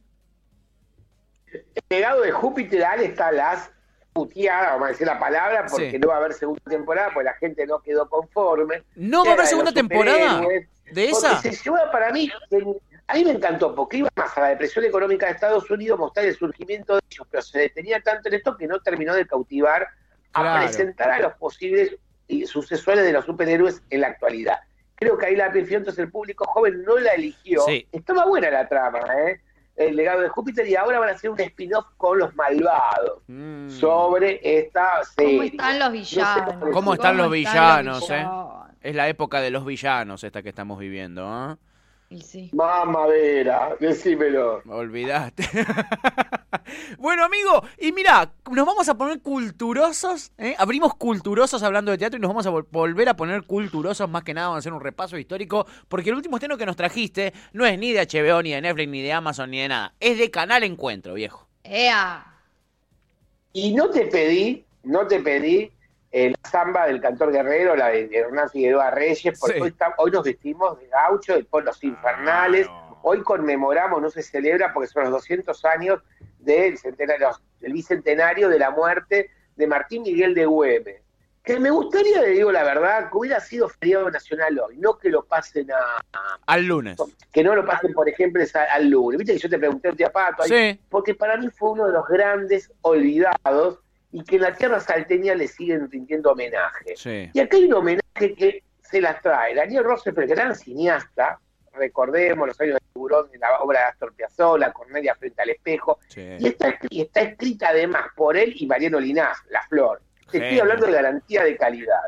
El 1.52 1.84
legado 1.90 2.22
de 2.22 2.32
Júpiter 2.32 2.86
está 3.02 3.30
las 3.34 3.70
puteada, 4.14 4.72
vamos 4.72 4.86
a 4.86 4.92
decir 4.92 5.06
la 5.06 5.20
palabra, 5.20 5.66
porque 5.70 6.00
no 6.00 6.08
va 6.08 6.16
a 6.16 6.18
haber 6.20 6.34
segunda 6.34 6.64
temporada, 6.70 7.10
porque 7.14 7.26
la 7.26 7.34
gente 7.34 7.68
no 7.68 7.80
quedó 7.82 8.08
conforme. 8.08 8.84
¿No 8.96 9.26
va 9.26 9.32
a 9.32 9.34
haber 9.34 9.48
segunda 9.48 9.74
temporada? 9.74 10.42
¿De 10.90 11.10
esa? 11.10 11.42
Se 11.42 11.52
lleva 11.52 11.92
para 11.92 12.14
mí, 12.14 12.32
a 13.08 13.14
mí 13.16 13.26
me 13.26 13.32
encantó, 13.32 13.76
porque 13.76 13.98
iba 13.98 14.10
más 14.16 14.38
a 14.38 14.42
la 14.42 14.48
depresión 14.50 14.86
económica 14.86 15.26
de 15.26 15.34
Estados 15.34 15.70
Unidos, 15.70 16.00
mostrar 16.00 16.26
el 16.26 16.36
surgimiento 16.36 16.96
de 16.96 17.02
ellos, 17.10 17.28
pero 17.30 17.44
se 17.44 17.60
detenía 17.60 18.02
tanto 18.02 18.30
en 18.30 18.36
esto 18.36 18.56
que 18.58 18.68
no 18.68 18.80
terminó 18.80 19.14
de 19.14 19.28
cautivar 19.28 19.88
a 20.34 20.60
presentar 20.60 21.12
a 21.12 21.20
los 21.20 21.34
posibles 21.34 21.96
sucesores 22.46 23.04
de 23.04 23.12
los 23.12 23.26
superhéroes 23.26 23.82
en 23.90 24.02
la 24.02 24.08
actualidad. 24.08 24.60
Creo 24.96 25.18
que 25.18 25.26
ahí 25.26 25.36
la 25.36 25.52
presión, 25.52 25.82
entonces 25.82 26.04
el 26.06 26.12
público 26.12 26.46
joven 26.46 26.84
no 26.84 26.98
la 26.98 27.12
eligió. 27.12 27.66
Estaba 27.92 28.26
buena 28.26 28.50
la 28.50 28.68
trama, 28.68 29.00
¿eh? 29.28 29.40
el 29.76 29.96
legado 29.96 30.22
de 30.22 30.30
Júpiter 30.30 30.68
y 30.68 30.76
ahora 30.76 31.00
van 31.00 31.10
a 31.10 31.12
hacer 31.14 31.30
un 31.30 31.40
spin-off 31.40 31.88
con 31.98 32.20
los 32.20 32.36
malvados 32.36 33.22
mm. 33.28 33.70
sobre 33.70 34.40
esta 34.44 35.04
serie. 35.04 35.38
¿Cómo 35.38 35.44
están 35.44 35.80
los 35.80 35.92
villanos? 35.92 36.56
¿Cómo 36.72 36.94
están, 36.94 37.18
los, 37.18 37.32
villanos, 37.32 38.10
eh? 38.12 38.26
Es 38.82 38.96
la 38.96 39.08
época 39.10 39.42
de 39.42 39.50
los 39.50 39.66
villanos 39.66 40.24
esta 40.24 40.44
que 40.44 40.50
estamos 40.50 40.78
viviendo, 40.78 41.52
¿eh? 41.52 41.56
Sí. 42.22 42.50
Mamadera, 42.54 43.76
decímelo. 43.80 44.62
Olvidaste. 44.68 45.44
bueno, 46.98 47.24
amigo, 47.24 47.64
y 47.80 47.92
mira, 47.92 48.32
nos 48.52 48.66
vamos 48.66 48.88
a 48.90 48.98
poner 48.98 49.22
culturosos. 49.22 50.32
¿eh? 50.38 50.56
Abrimos 50.58 50.96
culturosos 50.96 51.64
hablando 51.64 51.92
de 51.92 51.98
teatro 51.98 52.18
y 52.18 52.22
nos 52.22 52.30
vamos 52.30 52.46
a 52.46 52.50
volver 52.50 53.10
a 53.10 53.16
poner 53.16 53.44
culturosos. 53.44 54.10
Más 54.10 54.24
que 54.24 54.34
nada, 54.34 54.48
vamos 54.48 54.58
a 54.58 54.60
hacer 54.60 54.74
un 54.74 54.82
repaso 54.82 55.18
histórico. 55.18 55.66
Porque 55.88 56.10
el 56.10 56.16
último 56.16 56.38
estreno 56.38 56.58
que 56.58 56.66
nos 56.66 56.76
trajiste 56.76 57.34
no 57.54 57.66
es 57.66 57.78
ni 57.80 57.92
de 57.92 58.06
HBO, 58.06 58.42
ni 58.42 58.52
de 58.52 58.62
Netflix, 58.62 58.90
ni 58.90 59.02
de 59.02 59.14
Amazon, 59.14 59.52
ni 59.52 59.60
de 59.60 59.68
nada. 59.70 59.94
Es 60.00 60.18
de 60.18 60.30
Canal 60.30 60.64
Encuentro, 60.64 61.14
viejo. 61.14 61.48
¡Ea! 61.64 62.26
Y 63.54 63.74
no 63.74 63.90
te 63.90 64.06
pedí, 64.08 64.66
no 64.84 65.08
te 65.08 65.20
pedí 65.20 65.72
eh, 66.16 66.30
la 66.30 66.50
samba 66.50 66.86
del 66.86 67.02
cantor 67.02 67.32
guerrero, 67.32 67.76
la 67.76 67.88
de 67.88 68.08
Hernán 68.12 68.48
Figueroa 68.48 68.92
Reyes, 68.92 69.40
porque 69.40 69.60
hoy, 69.60 69.74
hoy, 69.98 70.12
nos 70.12 70.24
vestimos 70.24 70.80
de 70.80 70.88
gaucho, 70.88 71.34
de 71.34 71.48
los 71.64 71.84
infernales, 71.84 72.68
hoy 73.02 73.24
conmemoramos, 73.24 74.00
no 74.00 74.12
se 74.12 74.22
celebra 74.22 74.72
porque 74.72 74.90
son 74.90 75.06
los 75.06 75.14
200 75.14 75.66
años 75.66 76.04
del, 76.38 76.78
centenario, 76.78 77.32
del 77.60 77.74
bicentenario 77.74 78.48
de 78.48 78.60
la 78.60 78.70
muerte 78.70 79.32
de 79.56 79.68
Martín 79.68 80.04
Miguel 80.04 80.36
de 80.36 80.46
Güemes. 80.46 81.02
Que 81.44 81.60
me 81.60 81.72
gustaría, 81.72 82.22
le 82.22 82.30
digo 82.30 82.52
la 82.52 82.64
verdad, 82.64 83.10
que 83.10 83.18
hubiera 83.18 83.40
sido 83.40 83.68
feriado 83.68 84.12
nacional 84.12 84.58
hoy, 84.60 84.78
no 84.78 85.00
que 85.00 85.10
lo 85.10 85.26
pasen 85.26 85.72
a... 85.72 86.38
Al 86.46 86.64
lunes. 86.64 86.96
Que 87.32 87.44
no 87.44 87.56
lo 87.56 87.66
pasen, 87.66 87.92
por 87.92 88.08
ejemplo, 88.08 88.44
al 88.70 88.88
lunes. 88.88 89.18
Viste 89.18 89.34
que 89.34 89.40
yo 89.40 89.50
te 89.50 89.58
pregunté 89.58 89.90
un 89.90 89.98
día, 89.98 90.12
Pato, 90.12 90.44
sí. 90.44 90.80
porque 90.90 91.16
para 91.16 91.38
mí 91.38 91.50
fue 91.50 91.72
uno 91.72 91.88
de 91.88 91.94
los 91.94 92.08
grandes 92.08 92.72
olvidados 92.82 93.83
y 94.14 94.24
que 94.24 94.36
en 94.36 94.44
la 94.44 94.54
tierra 94.54 94.80
salteña 94.80 95.34
le 95.34 95.48
siguen 95.48 95.90
rindiendo 95.90 96.32
homenaje. 96.32 96.94
Y 97.34 97.40
acá 97.40 97.58
hay 97.58 97.66
un 97.66 97.74
homenaje 97.74 98.36
que 98.36 98.64
se 98.80 99.02
las 99.02 99.20
trae. 99.24 99.56
Daniel 99.56 99.84
Roosevelt, 99.84 100.30
gran 100.30 100.56
cineasta, 100.56 101.40
recordemos 101.74 102.48
los 102.48 102.62
años 102.62 102.76
de 102.76 102.82
tiburón 102.94 103.32
de 103.32 103.40
la 103.40 103.58
obra 103.60 103.80
de 103.80 103.86
Astor 103.86 104.14
Piazzolla, 104.14 104.72
Cornelia 104.72 105.16
frente 105.16 105.42
al 105.42 105.50
espejo, 105.50 106.00
y, 106.16 106.48
está, 106.48 106.78
está, 106.92 107.22
escrita 107.22 107.70
además 107.70 108.06
por 108.16 108.38
él 108.38 108.54
y 108.56 108.68
Mariano 108.68 109.00
Linás, 109.00 109.40
La 109.50 109.64
Flor. 109.64 110.00
Te 110.30 110.38
estoy 110.38 110.60
hablando 110.60 110.86
de 110.86 110.92
garantía 110.92 111.44
de 111.44 111.58
calidad. 111.58 112.04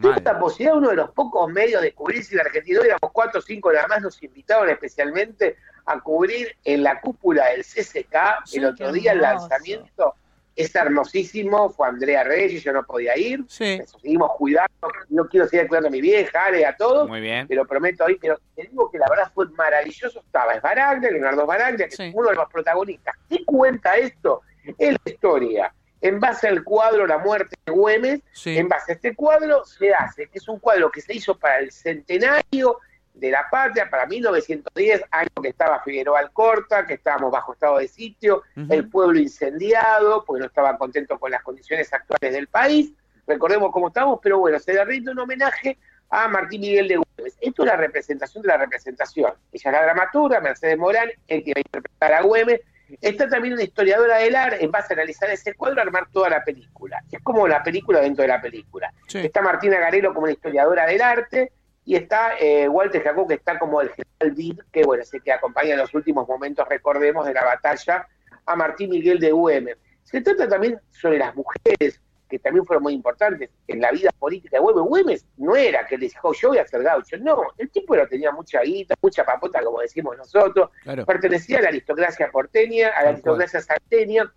Tuve 0.00 0.16
esta 0.16 0.38
posibilidad, 0.38 0.78
uno 0.78 0.88
de 0.88 0.96
los 0.96 1.10
pocos 1.10 1.52
medios 1.52 1.82
de 1.82 1.92
cubrir, 1.92 2.24
si 2.24 2.34
en 2.34 2.40
Argentina 2.40 2.80
éramos 2.82 3.12
cuatro 3.12 3.40
o 3.40 3.42
cinco 3.42 3.70
nada 3.70 3.86
más, 3.86 4.00
nos 4.00 4.22
invitaron 4.22 4.70
especialmente 4.70 5.56
a 5.84 6.00
cubrir 6.00 6.56
en 6.64 6.82
la 6.82 7.02
cúpula 7.02 7.50
del 7.50 7.64
CCK 7.64 8.16
el 8.54 8.64
otro 8.64 8.92
día 8.92 9.12
el 9.12 9.20
lanzamiento 9.20 10.14
es 10.62 10.74
hermosísimo, 10.74 11.70
fue 11.70 11.88
Andrea 11.88 12.24
Reyes, 12.24 12.62
yo 12.62 12.72
no 12.72 12.84
podía 12.84 13.16
ir, 13.16 13.44
sí. 13.48 13.80
seguimos 13.84 14.32
cuidando, 14.36 14.88
no 15.08 15.26
quiero 15.28 15.46
seguir 15.48 15.68
cuidando 15.68 15.88
a 15.88 15.90
mi 15.90 16.00
vieja, 16.00 16.46
Ale, 16.46 16.66
a 16.66 16.76
todos, 16.76 17.08
Muy 17.08 17.20
bien. 17.20 17.46
pero 17.48 17.66
prometo 17.66 18.04
hoy, 18.04 18.18
pero 18.20 18.38
te 18.54 18.62
digo 18.62 18.90
que 18.90 18.98
la 18.98 19.08
verdad 19.08 19.30
fue 19.34 19.48
maravilloso, 19.50 20.20
estaba 20.20 20.54
es 20.54 20.62
Baraglia, 20.62 21.10
Leonardo 21.10 21.46
Baraglia, 21.46 21.88
que 21.88 21.94
es 21.94 22.14
uno 22.14 22.28
de 22.28 22.34
los 22.34 22.50
protagonistas. 22.50 23.14
¿Qué 23.28 23.44
cuenta 23.44 23.96
esto? 23.96 24.42
Es 24.78 24.92
la 25.04 25.12
historia. 25.12 25.74
En 26.02 26.18
base 26.18 26.48
al 26.48 26.64
cuadro 26.64 27.06
La 27.06 27.18
muerte 27.18 27.56
de 27.66 27.72
Güemes, 27.72 28.20
en 28.46 28.68
base 28.68 28.92
a 28.92 28.94
este 28.94 29.14
cuadro 29.14 29.64
se 29.64 29.92
hace, 29.92 30.28
que 30.28 30.38
es 30.38 30.48
un 30.48 30.58
cuadro 30.58 30.90
que 30.90 31.02
se 31.02 31.14
hizo 31.14 31.36
para 31.36 31.58
el 31.58 31.70
centenario 31.70 32.78
de 33.14 33.30
la 33.30 33.48
patria 33.50 33.88
para 33.90 34.06
1910, 34.06 35.04
año 35.10 35.30
que 35.42 35.48
estaba 35.48 35.82
Figueroa 35.82 36.20
Alcorta, 36.20 36.86
que 36.86 36.94
estábamos 36.94 37.30
bajo 37.30 37.52
estado 37.52 37.78
de 37.78 37.88
sitio, 37.88 38.42
el 38.68 38.88
pueblo 38.88 39.18
incendiado, 39.18 40.24
porque 40.24 40.40
no 40.40 40.46
estaba 40.46 40.76
contento 40.78 41.18
con 41.18 41.30
las 41.30 41.42
condiciones 41.42 41.92
actuales 41.92 42.32
del 42.32 42.46
país. 42.46 42.92
Recordemos 43.26 43.70
cómo 43.72 43.88
estamos, 43.88 44.18
pero 44.22 44.38
bueno, 44.38 44.58
se 44.58 44.72
le 44.72 44.84
rinde 44.84 45.12
un 45.12 45.18
homenaje 45.18 45.76
a 46.08 46.28
Martín 46.28 46.62
Miguel 46.62 46.88
de 46.88 46.96
Güemes. 46.96 47.36
Esto 47.40 47.62
es 47.62 47.68
la 47.68 47.76
representación 47.76 48.42
de 48.42 48.48
la 48.48 48.56
representación. 48.56 49.32
Ella 49.52 49.70
es 49.70 49.72
la 49.72 49.82
dramaturga, 49.82 50.40
Mercedes 50.40 50.78
Morán, 50.78 51.08
el 51.28 51.44
que 51.44 51.52
va 51.52 51.58
a 51.58 51.60
interpretar 51.60 52.12
a 52.14 52.22
Güemes. 52.22 52.60
Está 53.00 53.28
también 53.28 53.54
una 53.54 53.62
historiadora 53.62 54.16
del 54.18 54.34
arte, 54.34 54.64
en 54.64 54.70
base 54.72 54.92
a 54.92 54.96
analizar 54.96 55.30
ese 55.30 55.54
cuadro, 55.54 55.80
armar 55.80 56.08
toda 56.10 56.28
la 56.28 56.42
película. 56.42 57.00
Es 57.10 57.22
como 57.22 57.46
la 57.46 57.62
película 57.62 58.00
dentro 58.00 58.22
de 58.22 58.28
la 58.28 58.40
película. 58.40 58.92
Está 59.12 59.42
Martina 59.42 59.78
Garelo 59.78 60.12
como 60.12 60.24
una 60.24 60.32
historiadora 60.32 60.86
del 60.86 61.00
arte, 61.00 61.52
y 61.90 61.96
está 61.96 62.38
eh, 62.38 62.68
Walter 62.68 63.02
Jacob, 63.02 63.26
que 63.26 63.34
está 63.34 63.58
como 63.58 63.80
el 63.80 63.88
general 63.88 64.36
Bid, 64.36 64.60
que 64.70 64.84
bueno, 64.84 65.04
sé 65.04 65.18
que 65.18 65.32
acompaña 65.32 65.72
en 65.72 65.78
los 65.78 65.92
últimos 65.92 66.28
momentos, 66.28 66.64
recordemos, 66.68 67.26
de 67.26 67.34
la 67.34 67.44
batalla 67.44 68.06
a 68.46 68.54
Martín 68.54 68.90
Miguel 68.90 69.18
de 69.18 69.32
UM. 69.32 69.66
Se 70.04 70.20
trata 70.20 70.48
también 70.48 70.78
sobre 70.92 71.18
las 71.18 71.34
mujeres, 71.34 72.00
que 72.28 72.38
también 72.38 72.64
fueron 72.64 72.84
muy 72.84 72.92
importantes 72.92 73.50
en 73.66 73.80
la 73.80 73.90
vida 73.90 74.10
política 74.16 74.58
de 74.58 74.60
Güemes. 74.60 74.84
Güemes 74.84 75.26
no 75.36 75.56
era 75.56 75.84
que 75.84 75.98
le 75.98 76.06
dijo, 76.06 76.32
yo 76.32 76.50
voy 76.50 76.58
a 76.58 76.68
ser 76.68 76.84
gaucho, 76.84 77.16
no, 77.18 77.42
el 77.58 77.68
tipo 77.70 77.96
era, 77.96 78.06
tenía 78.06 78.30
mucha 78.30 78.60
guita, 78.60 78.94
mucha 79.02 79.24
papota, 79.24 79.60
como 79.60 79.80
decimos 79.80 80.16
nosotros, 80.16 80.70
pertenecía 81.04 81.58
a 81.58 81.62
la 81.62 81.68
aristocracia 81.70 82.30
porteña, 82.30 82.90
a 82.90 83.02
la 83.02 83.08
aristocracia 83.08 83.60
salteña, 83.60 84.32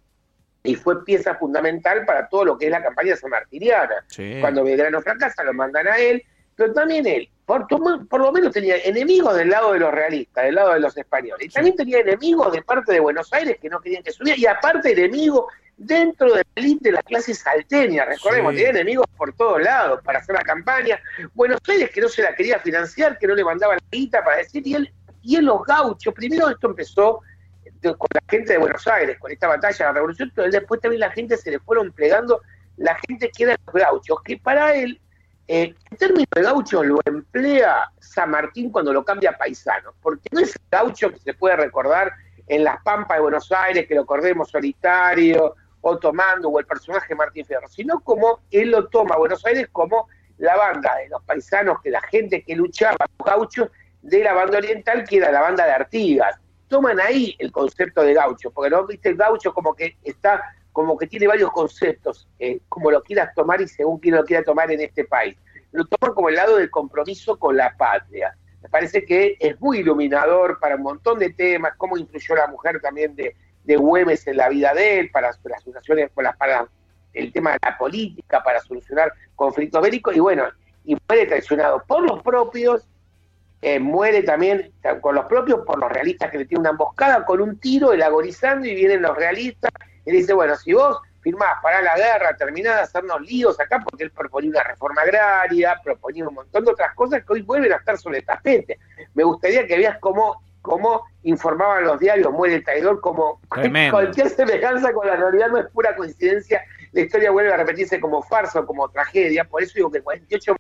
y 0.64 0.74
fue 0.74 1.06
pieza 1.06 1.36
fundamental 1.36 2.04
para 2.04 2.28
todo 2.30 2.46
lo 2.46 2.58
que 2.58 2.66
es 2.66 2.72
la 2.72 2.82
campaña 2.82 3.16
sanmartiniana. 3.16 4.04
Cuando 4.42 4.64
Belgrano 4.64 5.04
fracasa, 5.04 5.44
lo 5.44 5.54
mandan 5.54 5.88
a 5.88 6.00
él, 6.00 6.24
pero 6.56 6.74
también 6.74 7.06
él, 7.08 7.30
por, 7.46 7.68
por, 7.68 8.22
lo 8.22 8.32
menos 8.32 8.54
tenía 8.54 8.78
enemigos 8.78 9.36
del 9.36 9.50
lado 9.50 9.74
de 9.74 9.80
los 9.80 9.92
realistas, 9.92 10.46
del 10.46 10.56
lado 10.56 10.74
de 10.74 10.80
los 10.80 10.96
españoles. 10.96 11.48
Y 11.48 11.50
también 11.50 11.76
tenía 11.76 12.00
enemigos 12.00 12.52
de 12.54 12.62
parte 12.62 12.94
de 12.94 13.00
Buenos 13.00 13.32
Aires 13.34 13.58
que 13.62 13.70
no 13.70 13.82
querían 13.82 14.04
que 14.04 14.12
subiera, 14.12 14.40
y 14.40 14.46
aparte 14.46 14.92
enemigos 14.92 15.46
dentro 15.76 16.34
de 16.34 16.44
la 16.56 16.64
de 16.80 16.92
la 16.92 17.02
clase 17.02 17.34
salteña, 17.34 18.06
recordemos, 18.06 18.54
tenía 18.54 18.70
enemigos 18.70 19.06
por 19.18 19.34
todos 19.34 19.62
lados 19.62 20.02
para 20.04 20.20
hacer 20.20 20.36
la 20.36 20.44
campaña. 20.44 21.00
Buenos 21.34 21.60
Aires 21.68 21.90
que 21.90 22.02
no 22.02 22.08
se 22.08 22.22
la 22.22 22.36
quería 22.36 22.60
financiar, 22.60 23.18
que 23.18 23.28
no 23.28 23.36
le 23.36 23.44
mandaba 23.44 23.76
la 23.76 23.82
guita 23.92 24.24
para 24.24 24.38
decir, 24.38 24.66
y 24.66 24.76
él, 24.76 24.94
y 25.22 25.36
él 25.36 25.46
los 25.46 25.64
gauchos, 25.64 26.14
primero 26.14 26.50
esto 26.50 26.68
empezó 26.68 27.22
con 27.82 28.08
la 28.14 28.22
gente 28.30 28.54
de 28.54 28.60
Buenos 28.60 28.88
Aires, 28.88 29.18
con 29.20 29.32
esta 29.32 29.48
batalla, 29.48 29.88
la 29.88 29.94
revolución, 29.94 30.32
pero 30.34 30.50
después 30.50 30.80
también 30.80 31.02
la 31.02 31.12
gente 31.12 31.36
se 31.36 31.52
le 31.52 31.60
fueron 31.60 31.92
plegando, 31.92 32.42
la 32.78 32.98
gente 33.08 33.30
que 33.36 33.44
era 33.44 33.58
los 33.66 33.76
gauchos, 33.76 34.22
que 34.24 34.38
para 34.38 34.74
él 34.74 35.00
eh, 35.48 35.76
el 35.92 35.98
término 35.98 36.28
de 36.34 36.42
gaucho 36.42 36.84
lo 36.84 37.00
emplea 37.06 37.92
San 38.00 38.32
Martín 38.32 38.72
cuando 38.72 38.94
lo 38.94 39.04
cambia 39.04 39.32
a 39.32 39.38
paisano, 39.38 39.94
porque 40.02 40.30
no 40.32 40.40
es 40.40 40.56
el 40.56 40.62
gaucho 40.72 41.12
que 41.12 41.20
se 41.20 41.34
puede 41.34 41.58
recordar 41.58 42.14
en 42.48 42.64
las 42.64 42.82
Pampas 42.84 43.18
de 43.18 43.22
Buenos 43.22 43.52
Aires, 43.52 43.88
que 43.88 43.96
lo 43.96 44.02
acordemos 44.02 44.50
solitario, 44.50 45.56
o 45.82 45.98
tomando, 45.98 46.50
o 46.50 46.60
el 46.60 46.66
personaje 46.66 47.14
Martín 47.14 47.46
Fierro, 47.46 47.68
sino 47.68 48.00
como 48.00 48.40
él 48.52 48.72
lo 48.72 48.88
toma 48.88 49.18
Buenos 49.18 49.46
Aires 49.46 49.68
como 49.72 50.08
la 50.38 50.56
banda 50.56 50.96
de 50.96 51.10
los 51.10 51.22
paisanos, 51.24 51.82
que 51.82 51.90
la 51.90 52.02
gente 52.02 52.44
que 52.44 52.56
luchaba, 52.56 53.06
los 53.18 53.26
gauchos, 53.26 53.70
de 54.02 54.24
la 54.24 54.34
banda 54.34 54.58
oriental, 54.58 55.06
que 55.08 55.18
era 55.18 55.32
la 55.32 55.42
banda 55.42 55.66
de 55.66 55.72
Artigas. 55.72 56.38
Toman 56.68 57.00
ahí 57.00 57.36
el 57.40 57.52
concepto 57.52 58.02
de 58.02 58.14
gaucho, 58.14 58.52
porque 58.52 58.70
no 58.70 58.86
viste 58.86 59.10
el 59.10 59.16
gaucho 59.16 59.54
como 59.54 59.74
que 59.74 59.98
está, 60.04 60.42
como 60.74 60.98
que 60.98 61.08
tiene 61.08 61.28
varios 61.28 61.52
conceptos, 61.52 62.28
eh, 62.40 62.60
como 62.68 62.92
lo 62.92 63.02
quieras 63.04 63.34
tomar 63.34 63.62
y 63.62 63.68
según 63.68 64.00
quien 64.00 64.16
lo 64.16 64.26
quiera 64.26 64.44
tomar 64.44 64.70
en 64.72 64.82
este 64.82 65.06
país. 65.06 65.38
Lo 65.72 65.86
toman 65.86 66.14
como 66.14 66.30
el 66.30 66.36
lado 66.36 66.58
del 66.58 66.70
compromiso 66.70 67.38
con 67.38 67.56
la 67.56 67.76
patria. 67.78 68.36
Me 68.62 68.70
parece 68.70 69.06
que 69.06 69.38
es 69.40 69.60
muy 69.62 69.80
iluminador 69.80 70.60
para 70.60 70.76
un 70.76 70.82
montón 70.82 71.20
de 71.20 71.32
temas, 71.32 71.74
cómo 71.78 71.98
influyó 71.98 72.36
la 72.36 72.48
mujer 72.48 72.82
también 72.82 73.16
de, 73.16 73.36
de 73.64 73.76
Güemes 73.76 74.26
en 74.28 74.38
la 74.38 74.50
vida 74.50 74.74
de 74.74 75.00
él, 75.00 75.12
para 75.12 75.28
las 75.28 75.40
asociaciones, 75.58 76.10
para, 76.12 76.34
para 76.34 76.68
el 77.14 77.32
tema 77.32 77.52
de 77.52 77.60
la 77.62 77.78
política, 77.78 78.44
para 78.44 78.60
solucionar 78.62 79.14
conflictos 79.36 79.82
bélicos, 79.82 80.16
y 80.16 80.20
bueno, 80.20 80.46
y 80.86 80.98
muere 81.08 81.28
traicionado 81.28 81.84
por 81.88 82.02
los 82.02 82.24
propios, 82.24 82.88
eh, 83.62 83.80
muere 83.80 84.24
también 84.24 84.74
con 85.02 85.16
los 85.16 85.26
propios 85.26 85.62
por 85.66 85.80
los 85.80 85.92
realistas 85.92 86.32
que 86.32 86.40
le 86.40 86.46
tienen 86.46 86.62
una 86.62 86.72
emboscada 86.72 87.24
con 87.26 87.42
un 87.42 87.60
tiro, 87.60 87.94
el 87.94 88.02
agonizando, 88.02 88.68
y 88.68 88.76
vienen 88.76 89.02
los 89.04 89.16
realistas, 89.16 89.72
y 90.06 90.12
dice, 90.12 90.34
bueno, 90.34 90.56
si 90.56 90.74
vos 90.74 91.00
firmás 91.22 91.62
para 91.62 91.82
la 91.82 91.96
guerra, 91.96 92.36
terminás 92.36 92.76
de 92.76 92.82
hacernos 92.82 93.22
líos 93.22 93.60
acá, 93.60 93.80
porque 93.84 94.04
él 94.04 94.12
proponía 94.12 94.50
una 94.52 94.64
reforma 94.64 95.02
agraria, 95.02 95.80
proponía 95.84 96.28
un 96.28 96.36
montón 96.36 96.66
de 96.66 96.72
otras 96.72 96.94
cosas 96.96 97.24
que 97.24 97.34
hoy 97.34 97.42
vuelven 97.42 97.72
a 97.72 97.78
estar 97.78 97.98
sobre 97.98 98.20
el 98.20 98.26
tapete. 98.26 98.78
Me 99.14 99.24
gustaría 99.24 99.66
que 99.66 99.78
veas 99.78 99.98
cómo 100.00 100.42
cómo 100.64 101.04
informaban 101.24 101.84
los 101.84 102.00
diarios, 102.00 102.32
muere 102.32 102.56
el 102.56 102.64
traidor, 102.64 103.02
como 103.02 103.40
cualquier 103.92 104.30
semejanza 104.30 104.94
con 104.94 105.06
la 105.06 105.18
realidad 105.18 105.50
no 105.50 105.60
es 105.60 105.68
pura 105.68 105.94
coincidencia, 105.94 106.64
la 106.94 107.02
historia 107.02 107.32
vuelve 107.32 107.54
a 107.54 107.58
repetirse 107.58 108.00
como 108.00 108.24
farsa 108.24 108.62
o 108.62 108.66
como 108.66 108.90
tragedia, 108.90 109.44
por 109.44 109.62
eso 109.62 109.74
digo 109.76 109.92
que 109.92 110.02
48 110.02 110.56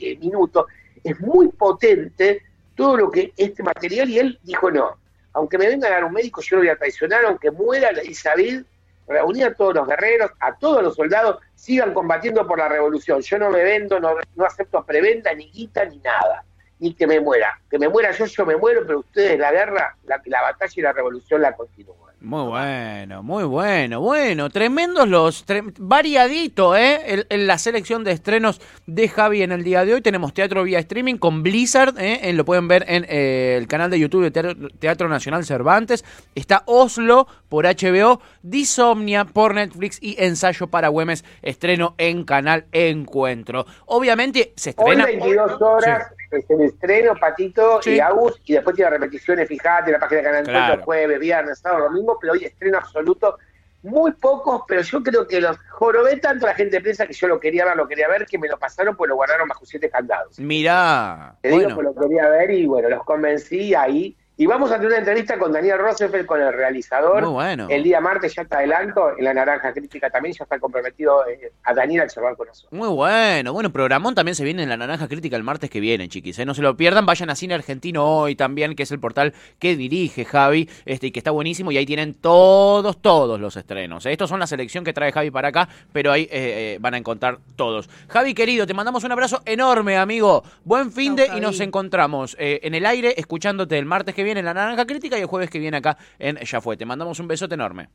eh, 0.00 0.16
minutos 0.16 0.64
es 1.04 1.20
muy 1.20 1.48
potente 1.48 2.42
todo 2.74 2.96
lo 2.96 3.10
que 3.10 3.34
este 3.36 3.62
material 3.62 4.08
y 4.08 4.18
él 4.18 4.40
dijo 4.42 4.70
no, 4.70 4.96
aunque 5.34 5.58
me 5.58 5.68
venga 5.68 5.88
a 5.88 5.90
dar 5.90 6.04
un 6.04 6.14
médico 6.14 6.40
yo 6.40 6.56
lo 6.56 6.62
voy 6.62 6.70
a 6.70 6.76
traicionar, 6.76 7.26
aunque 7.26 7.50
muera 7.50 7.90
Isabel, 8.02 8.66
reunir 9.06 9.46
a 9.46 9.54
todos 9.54 9.74
los 9.74 9.86
guerreros, 9.86 10.30
a 10.40 10.56
todos 10.56 10.82
los 10.82 10.94
soldados, 10.94 11.38
sigan 11.54 11.92
combatiendo 11.94 12.46
por 12.46 12.58
la 12.58 12.68
revolución, 12.68 13.20
yo 13.20 13.38
no 13.38 13.50
me 13.50 13.62
vendo, 13.62 14.00
no, 14.00 14.16
acepto 14.44 14.84
preventa, 14.84 15.34
ni 15.34 15.50
guita, 15.50 15.84
ni 15.84 15.98
nada 15.98 16.44
ni 16.80 16.92
que 16.92 17.06
me 17.06 17.20
muera. 17.20 17.60
Que 17.70 17.78
me 17.78 17.88
muera 17.88 18.10
yo, 18.10 18.26
yo 18.26 18.44
me 18.44 18.56
muero, 18.56 18.82
pero 18.84 18.98
ustedes 18.98 19.38
la 19.38 19.52
guerra, 19.52 19.96
la, 20.04 20.20
la 20.24 20.42
batalla 20.42 20.72
y 20.76 20.80
la 20.82 20.92
revolución 20.92 21.40
la 21.40 21.54
continúan. 21.54 22.13
Muy 22.24 22.46
bueno, 22.46 23.22
muy 23.22 23.44
bueno, 23.44 24.00
bueno, 24.00 24.48
tremendos 24.48 25.06
los, 25.06 25.44
variadito, 25.78 26.74
¿eh? 26.74 27.26
En, 27.28 27.46
la 27.46 27.58
selección 27.58 28.02
de 28.02 28.12
estrenos 28.12 28.62
de 28.86 29.10
Javi 29.10 29.42
en 29.42 29.52
el 29.52 29.62
día 29.62 29.84
de 29.84 29.92
hoy. 29.92 30.00
Tenemos 30.00 30.32
teatro 30.32 30.62
vía 30.62 30.78
streaming 30.78 31.16
con 31.16 31.42
Blizzard, 31.42 31.94
¿eh? 31.98 32.32
lo 32.32 32.46
pueden 32.46 32.66
ver 32.66 32.86
en 32.88 33.04
eh, 33.10 33.56
el 33.58 33.68
canal 33.68 33.90
de 33.90 34.00
YouTube 34.00 34.30
de 34.30 34.70
teatro, 34.78 35.10
Nacional 35.10 35.44
Cervantes. 35.44 36.02
Está 36.34 36.62
Oslo 36.64 37.28
por 37.50 37.66
HBO, 37.66 38.22
Disomnia 38.42 39.26
por 39.26 39.54
Netflix 39.54 39.98
y 40.00 40.16
Ensayo 40.18 40.68
para 40.68 40.88
Güemes, 40.88 41.26
estreno 41.42 41.94
en 41.98 42.24
Canal 42.24 42.64
Encuentro. 42.72 43.66
Obviamente 43.84 44.54
se 44.56 44.70
estrena... 44.70 45.04
Hoy 45.04 45.16
22 45.16 45.60
horas 45.60 46.06
es 46.36 46.50
el 46.50 46.62
estreno, 46.62 47.14
Patito 47.14 47.80
y 47.84 48.00
Agus, 48.00 48.40
y 48.44 48.54
después 48.54 48.76
tiene 48.76 48.90
repeticiones, 48.90 49.48
fijate, 49.48 49.86
en 49.86 49.92
la 49.92 50.00
página 50.00 50.20
de 50.20 50.24
Canal 50.24 50.48
Encuentro, 50.48 50.84
jueves, 50.84 51.20
viernes, 51.20 51.58
sábado, 51.58 51.84
domingo, 51.84 52.18
pero 52.20 52.34
hoy 52.34 52.44
estreno 52.44 52.78
absoluto. 52.78 53.38
Muy 53.82 54.12
pocos, 54.12 54.62
pero 54.66 54.80
yo 54.80 55.02
creo 55.02 55.26
que 55.26 55.42
los 55.42 55.58
jorobé 55.68 56.16
tanto 56.16 56.46
la 56.46 56.54
gente 56.54 56.76
de 56.76 56.82
prensa 56.82 57.06
que 57.06 57.12
yo 57.12 57.28
lo 57.28 57.38
quería 57.38 57.66
ver, 57.66 57.76
lo 57.76 57.86
quería 57.86 58.08
ver, 58.08 58.24
que 58.24 58.38
me 58.38 58.48
lo 58.48 58.58
pasaron, 58.58 58.96
pues 58.96 59.10
lo 59.10 59.16
guardaron 59.16 59.46
bajo 59.46 59.66
siete 59.66 59.90
candados. 59.90 60.38
Mirá. 60.38 61.36
Te 61.42 61.50
digo 61.50 61.76
que 61.76 61.82
lo 61.82 61.94
quería 61.94 62.28
ver 62.30 62.50
y 62.50 62.64
bueno, 62.64 62.88
los 62.88 63.04
convencí 63.04 63.74
ahí 63.74 64.16
y 64.36 64.46
vamos 64.46 64.72
a 64.72 64.76
tener 64.76 64.88
una 64.88 64.98
entrevista 64.98 65.38
con 65.38 65.52
Daniel 65.52 65.78
Roosevelt, 65.78 66.26
con 66.26 66.40
el 66.40 66.52
realizador. 66.52 67.22
Muy 67.22 67.32
bueno. 67.32 67.68
El 67.70 67.84
día 67.84 68.00
martes 68.00 68.34
ya 68.34 68.42
está 68.42 68.58
adelanto, 68.58 69.16
en 69.16 69.24
la 69.24 69.32
Naranja 69.32 69.72
Crítica 69.72 70.10
también 70.10 70.34
ya 70.34 70.42
está 70.42 70.58
comprometido 70.58 71.24
eh, 71.28 71.52
a 71.62 71.72
Daniel 71.72 72.02
al 72.02 72.10
charlar 72.10 72.36
con 72.36 72.48
nosotros. 72.48 72.72
Muy 72.72 72.88
bueno. 72.88 73.52
Bueno, 73.52 73.70
programón 73.70 74.16
también 74.16 74.34
se 74.34 74.42
viene 74.42 74.64
en 74.64 74.68
la 74.68 74.76
Naranja 74.76 75.06
Crítica 75.06 75.36
el 75.36 75.44
martes 75.44 75.70
que 75.70 75.78
viene, 75.78 76.08
chiquis. 76.08 76.36
¿eh? 76.40 76.44
No 76.44 76.54
se 76.54 76.62
lo 76.62 76.76
pierdan, 76.76 77.06
vayan 77.06 77.30
a 77.30 77.36
Cine 77.36 77.54
Argentino 77.54 78.04
hoy 78.04 78.34
también, 78.34 78.74
que 78.74 78.82
es 78.82 78.90
el 78.90 78.98
portal 78.98 79.34
que 79.60 79.76
dirige 79.76 80.24
Javi, 80.24 80.68
este, 80.84 81.08
y 81.08 81.10
que 81.12 81.20
está 81.20 81.30
buenísimo, 81.30 81.70
y 81.70 81.76
ahí 81.76 81.86
tienen 81.86 82.14
todos, 82.14 83.00
todos 83.00 83.38
los 83.38 83.56
estrenos. 83.56 84.04
Estos 84.04 84.28
son 84.28 84.40
la 84.40 84.48
selección 84.48 84.82
que 84.82 84.92
trae 84.92 85.12
Javi 85.12 85.30
para 85.30 85.48
acá, 85.48 85.68
pero 85.92 86.10
ahí 86.10 86.28
eh, 86.32 86.78
van 86.80 86.94
a 86.94 86.98
encontrar 86.98 87.38
todos. 87.54 87.88
Javi, 88.08 88.34
querido, 88.34 88.66
te 88.66 88.74
mandamos 88.74 89.04
un 89.04 89.12
abrazo 89.12 89.42
enorme, 89.44 89.96
amigo. 89.96 90.42
Buen 90.64 90.90
fin 90.90 91.14
de 91.14 91.28
y 91.36 91.40
nos 91.40 91.60
encontramos 91.60 92.36
en 92.38 92.74
el 92.74 92.84
aire 92.84 93.14
escuchándote 93.16 93.78
el 93.78 93.84
martes 93.84 94.12
que 94.14 94.23
viene 94.24 94.40
en 94.40 94.46
la 94.46 94.54
Naranja 94.54 94.86
Crítica 94.86 95.16
y 95.18 95.20
el 95.20 95.26
jueves 95.26 95.50
que 95.50 95.58
viene 95.58 95.76
acá 95.76 95.96
en 96.18 96.38
Ya. 96.38 96.76
Te 96.76 96.84
mandamos 96.84 97.20
un 97.20 97.28
besote 97.28 97.54
enorme. 97.54 97.88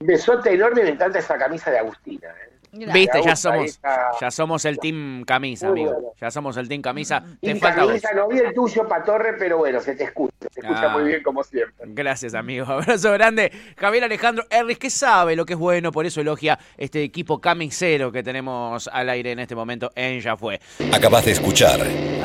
Besote 0.00 0.52
enorme, 0.52 0.82
me 0.82 0.90
encanta 0.90 1.18
esa 1.18 1.38
camisa 1.38 1.70
de 1.70 1.78
Agustina. 1.78 2.28
¿eh? 2.28 2.52
Viste, 2.72 3.22
ya 3.22 3.36
somos, 3.36 3.80
ya 4.18 4.30
somos 4.30 4.64
el 4.64 4.78
team 4.78 5.24
camisa, 5.24 5.68
amigo. 5.68 6.14
Ya 6.18 6.30
somos 6.30 6.56
el 6.56 6.68
team 6.68 6.80
camisa. 6.80 7.22
Te 7.40 7.54
falta 7.56 7.86
camisa, 7.86 8.12
no 8.14 8.28
vi 8.28 8.38
el 8.38 8.54
tuyo, 8.54 8.88
Patorre, 8.88 9.34
pero 9.38 9.58
bueno, 9.58 9.78
se 9.80 9.94
te 9.94 10.04
escucha. 10.04 10.32
Se 10.50 10.60
escucha 10.60 10.88
muy 10.88 11.02
ah. 11.02 11.06
bien 11.06 11.22
como 11.22 11.44
siempre. 11.44 11.86
Gracias, 11.88 12.34
amigo. 12.34 12.64
Abrazo 12.68 13.12
grande. 13.12 13.52
Javier 13.76 14.04
Alejandro 14.04 14.44
Erris, 14.48 14.78
que 14.78 14.88
sabe 14.88 15.36
lo 15.36 15.44
que 15.44 15.52
es 15.52 15.58
bueno, 15.58 15.92
por 15.92 16.06
eso 16.06 16.22
elogia 16.22 16.58
este 16.78 17.02
equipo 17.02 17.40
camisero 17.40 18.10
que 18.10 18.22
tenemos 18.22 18.88
al 18.88 19.10
aire 19.10 19.32
en 19.32 19.40
este 19.40 19.54
momento 19.54 19.90
en 19.94 20.20
Ya 20.20 20.36
Fue. 20.36 20.58
Acabas 20.92 21.26
de 21.26 21.32
escuchar 21.32 21.80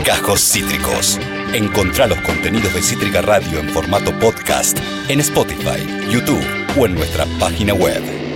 Cajos 0.05 0.39
Cítricos. 0.39 1.19
Encontrá 1.53 2.07
los 2.07 2.19
contenidos 2.21 2.73
de 2.73 2.81
Cítrica 2.81 3.21
Radio 3.21 3.59
en 3.59 3.69
formato 3.69 4.17
podcast 4.19 4.77
en 5.09 5.19
Spotify, 5.19 6.09
YouTube 6.09 6.45
o 6.79 6.85
en 6.85 6.95
nuestra 6.95 7.25
página 7.39 7.73
web. 7.73 8.26